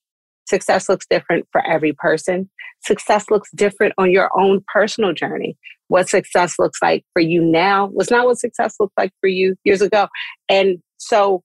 [0.49, 2.49] Success looks different for every person.
[2.85, 5.57] Success looks different on your own personal journey.
[5.89, 9.57] What success looks like for you now was not what success looked like for you
[9.65, 10.09] years ago.
[10.49, 11.43] And so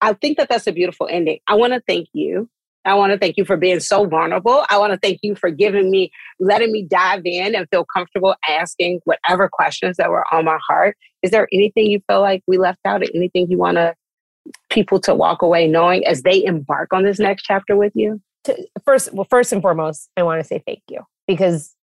[0.00, 1.38] I think that that's a beautiful ending.
[1.46, 2.48] I want to thank you.
[2.84, 4.64] I want to thank you for being so vulnerable.
[4.68, 8.34] I want to thank you for giving me, letting me dive in and feel comfortable
[8.46, 10.96] asking whatever questions that were on my heart.
[11.22, 13.94] Is there anything you feel like we left out or anything you want to
[14.70, 18.20] people to walk away knowing as they embark on this next chapter with you?
[18.84, 21.74] First, well, first and foremost, I want to say thank you because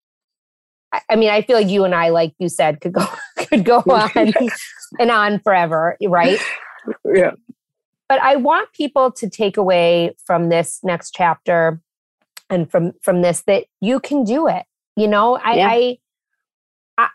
[1.08, 3.06] I mean, I feel like you and I, like you said, could go
[3.36, 4.32] could go on
[4.98, 6.38] and on forever, right?
[7.04, 7.32] Yeah.
[8.08, 11.78] But I want people to take away from this next chapter
[12.48, 14.64] and from from this that you can do it.
[14.96, 15.68] You know, I yeah.
[15.68, 15.98] I,
[16.96, 17.08] I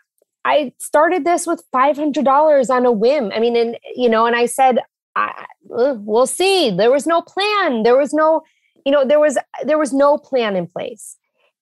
[0.44, 3.32] I started this with five hundred dollars on a whim.
[3.34, 4.78] I mean, and you know, and I said
[5.16, 6.70] I, we'll see.
[6.70, 7.82] There was no plan.
[7.82, 8.42] There was no,
[8.84, 11.16] you know, there was there was no plan in place.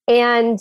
[0.09, 0.59] And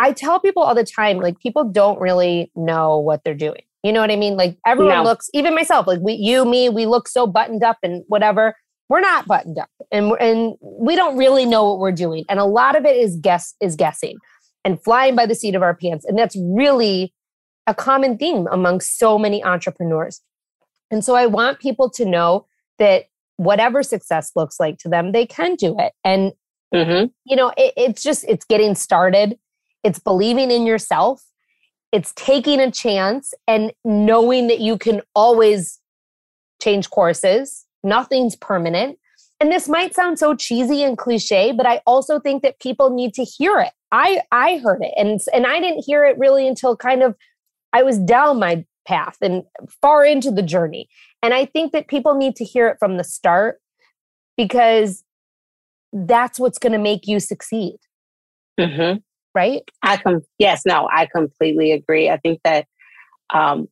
[0.00, 3.62] I tell people all the time, like people don't really know what they're doing.
[3.82, 4.36] You know what I mean?
[4.36, 5.02] Like everyone no.
[5.02, 8.56] looks, even myself, like we, you, me, we look so buttoned up and whatever.
[8.88, 12.24] We're not buttoned up, and and we don't really know what we're doing.
[12.28, 14.18] And a lot of it is guess is guessing
[14.62, 16.04] and flying by the seat of our pants.
[16.04, 17.14] And that's really
[17.66, 20.20] a common theme among so many entrepreneurs.
[20.90, 22.46] And so I want people to know
[22.78, 23.06] that
[23.36, 25.92] whatever success looks like to them, they can do it.
[26.04, 26.32] And,
[26.74, 27.06] mm-hmm.
[27.24, 29.38] you know, it, it's just, it's getting started.
[29.82, 31.22] It's believing in yourself.
[31.92, 35.80] It's taking a chance and knowing that you can always
[36.62, 37.66] change courses.
[37.82, 38.98] Nothing's permanent.
[39.40, 43.14] And this might sound so cheesy and cliche, but I also think that people need
[43.14, 43.72] to hear it.
[43.92, 47.14] I I heard it and and I didn't hear it really until kind of
[47.72, 49.42] I was down my path and
[49.80, 50.88] far into the journey.
[51.22, 53.60] And I think that people need to hear it from the start
[54.36, 55.04] because
[55.92, 57.76] that's what's going to make you succeed.
[58.58, 58.98] Mm-hmm.
[59.34, 59.62] Right?
[59.82, 62.08] I com yes, no, I completely agree.
[62.08, 62.66] I think that
[63.32, 63.68] um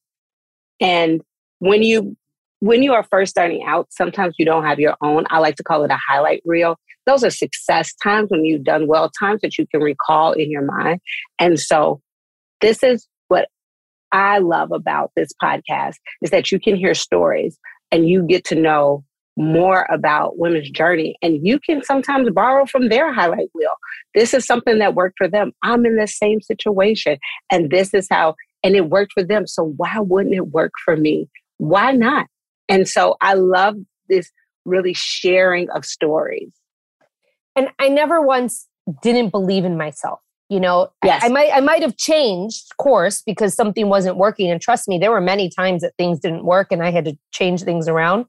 [0.80, 1.20] and
[1.60, 2.16] when you
[2.58, 5.24] when you are first starting out, sometimes you don't have your own.
[5.30, 6.76] I like to call it a highlight reel.
[7.06, 10.62] Those are success times when you've done well, times that you can recall in your
[10.62, 11.00] mind.
[11.38, 12.00] And so
[12.60, 13.06] this is
[14.12, 17.58] I love about this podcast is that you can hear stories
[17.90, 19.04] and you get to know
[19.36, 23.72] more about women's journey and you can sometimes borrow from their highlight wheel.
[24.14, 25.52] This is something that worked for them.
[25.62, 27.18] I'm in the same situation
[27.50, 29.46] and this is how and it worked for them.
[29.46, 31.28] So why wouldn't it work for me?
[31.58, 32.26] Why not?
[32.68, 33.76] And so I love
[34.08, 34.30] this
[34.64, 36.52] really sharing of stories.
[37.56, 38.68] And I never once
[39.02, 40.20] didn't believe in myself.
[40.52, 41.22] You know, yes.
[41.22, 44.50] I, I might I might have changed course because something wasn't working.
[44.50, 47.16] And trust me, there were many times that things didn't work and I had to
[47.30, 48.26] change things around.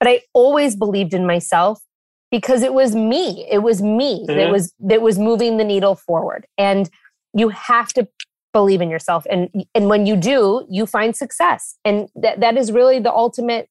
[0.00, 1.82] But I always believed in myself
[2.30, 3.46] because it was me.
[3.50, 4.34] It was me mm-hmm.
[4.34, 6.46] that was that was moving the needle forward.
[6.56, 6.88] And
[7.34, 8.08] you have to
[8.54, 9.26] believe in yourself.
[9.28, 11.76] And and when you do, you find success.
[11.84, 13.68] And that that is really the ultimate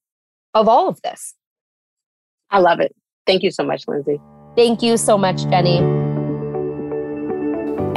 [0.54, 1.34] of all of this.
[2.48, 2.94] I love it.
[3.26, 4.20] Thank you so much, Lindsay.
[4.54, 6.01] Thank you so much, Jenny.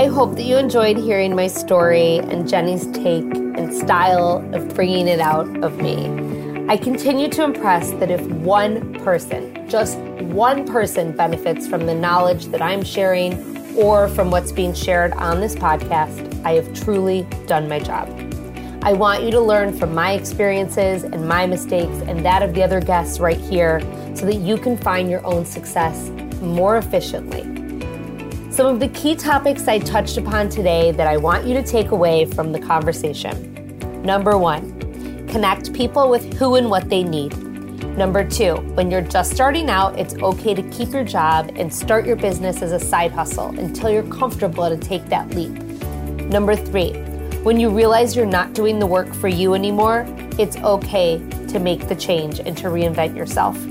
[0.06, 5.08] I hope that you enjoyed hearing my story and Jenny's take and style of bringing
[5.08, 6.06] it out of me.
[6.70, 12.46] I continue to impress that if one person, just one person, benefits from the knowledge
[12.50, 17.68] that I'm sharing or from what's being shared on this podcast, I have truly done
[17.68, 18.08] my job.
[18.84, 22.62] I want you to learn from my experiences and my mistakes and that of the
[22.62, 23.82] other guests right here
[24.14, 26.10] so that you can find your own success
[26.42, 27.65] more efficiently.
[28.56, 31.92] Some of the key topics I touched upon today that I want you to take
[31.92, 34.02] away from the conversation.
[34.02, 34.76] Number one,
[35.28, 37.36] Connect people with who and what they need.
[37.98, 42.06] Number two, when you're just starting out, it's okay to keep your job and start
[42.06, 45.52] your business as a side hustle until you're comfortable to take that leap.
[46.30, 46.94] Number three,
[47.44, 50.06] when you realize you're not doing the work for you anymore,
[50.40, 51.18] it's okay
[51.50, 53.62] to make the change and to reinvent yourself.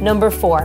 [0.00, 0.64] Number four,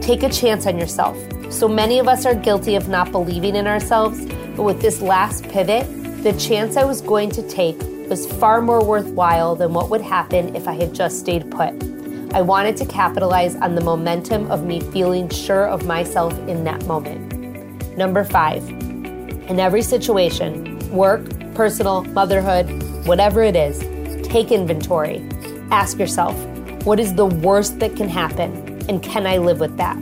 [0.00, 1.18] take a chance on yourself.
[1.50, 4.24] So many of us are guilty of not believing in ourselves,
[4.56, 5.86] but with this last pivot,
[6.22, 7.78] the chance I was going to take
[8.08, 11.72] was far more worthwhile than what would happen if I had just stayed put.
[12.34, 16.84] I wanted to capitalize on the momentum of me feeling sure of myself in that
[16.86, 17.96] moment.
[17.96, 21.22] Number five, in every situation, work,
[21.54, 22.66] personal, motherhood,
[23.06, 23.78] whatever it is,
[24.26, 25.24] take inventory.
[25.70, 26.34] Ask yourself,
[26.84, 28.84] what is the worst that can happen?
[28.88, 29.96] And can I live with that?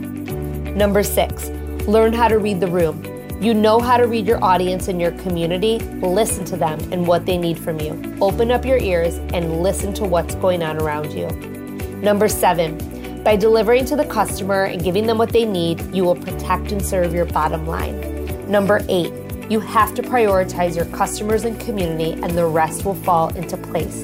[0.75, 1.49] Number six,
[1.87, 3.03] learn how to read the room.
[3.41, 5.79] You know how to read your audience and your community.
[5.79, 8.17] Listen to them and what they need from you.
[8.21, 11.27] Open up your ears and listen to what's going on around you.
[12.01, 16.15] Number seven, by delivering to the customer and giving them what they need, you will
[16.15, 18.49] protect and serve your bottom line.
[18.49, 19.13] Number eight,
[19.49, 24.03] you have to prioritize your customers and community, and the rest will fall into place.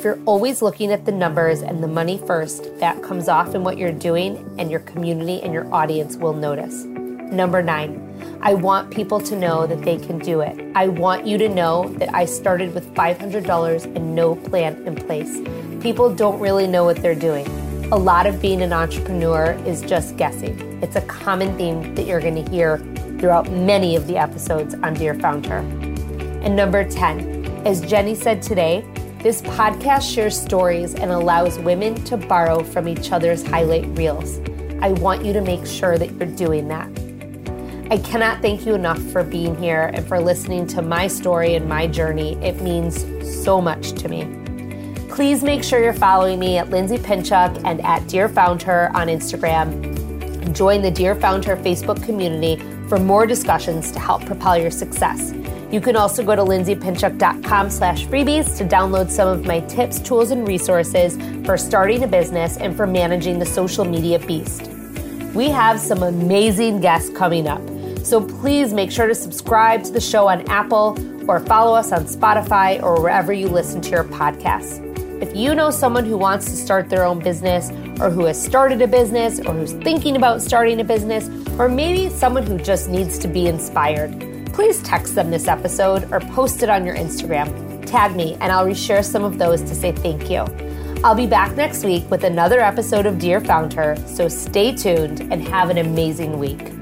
[0.00, 3.62] If you're always looking at the numbers and the money first, that comes off in
[3.62, 6.84] what you're doing, and your community and your audience will notice.
[6.84, 10.58] Number nine, I want people to know that they can do it.
[10.74, 15.38] I want you to know that I started with $500 and no plan in place.
[15.82, 17.46] People don't really know what they're doing.
[17.92, 20.82] A lot of being an entrepreneur is just guessing.
[20.82, 22.78] It's a common theme that you're going to hear
[23.18, 25.58] throughout many of the episodes on Dear Founder.
[26.42, 28.82] And number 10, as Jenny said today,
[29.22, 34.38] this podcast shares stories and allows women to borrow from each other's highlight reels.
[34.80, 36.88] I want you to make sure that you're doing that.
[37.90, 41.68] I cannot thank you enough for being here and for listening to my story and
[41.68, 42.36] my journey.
[42.36, 43.04] It means
[43.44, 44.24] so much to me.
[45.10, 50.54] Please make sure you're following me at Lindsay Pinchuk and at Dear Founder on Instagram.
[50.54, 52.56] Join the Dear Founder Facebook community
[52.88, 55.32] for more discussions to help propel your success.
[55.70, 60.32] You can also go to lindsaypinchuk.com slash freebies to download some of my tips, tools,
[60.32, 61.16] and resources
[61.46, 64.68] for starting a business and for managing the social media beast.
[65.32, 67.62] We have some amazing guests coming up.
[68.04, 70.98] So please make sure to subscribe to the show on Apple
[71.30, 74.84] or follow us on Spotify or wherever you listen to your podcasts.
[75.22, 78.82] If you know someone who wants to start their own business or who has started
[78.82, 81.28] a business or who's thinking about starting a business
[81.60, 84.10] or maybe someone who just needs to be inspired,
[84.52, 87.84] please text them this episode or post it on your Instagram.
[87.86, 90.44] Tag me and I'll reshare some of those to say thank you.
[91.02, 95.42] I'll be back next week with another episode of Dear Founder, so stay tuned and
[95.42, 96.79] have an amazing week.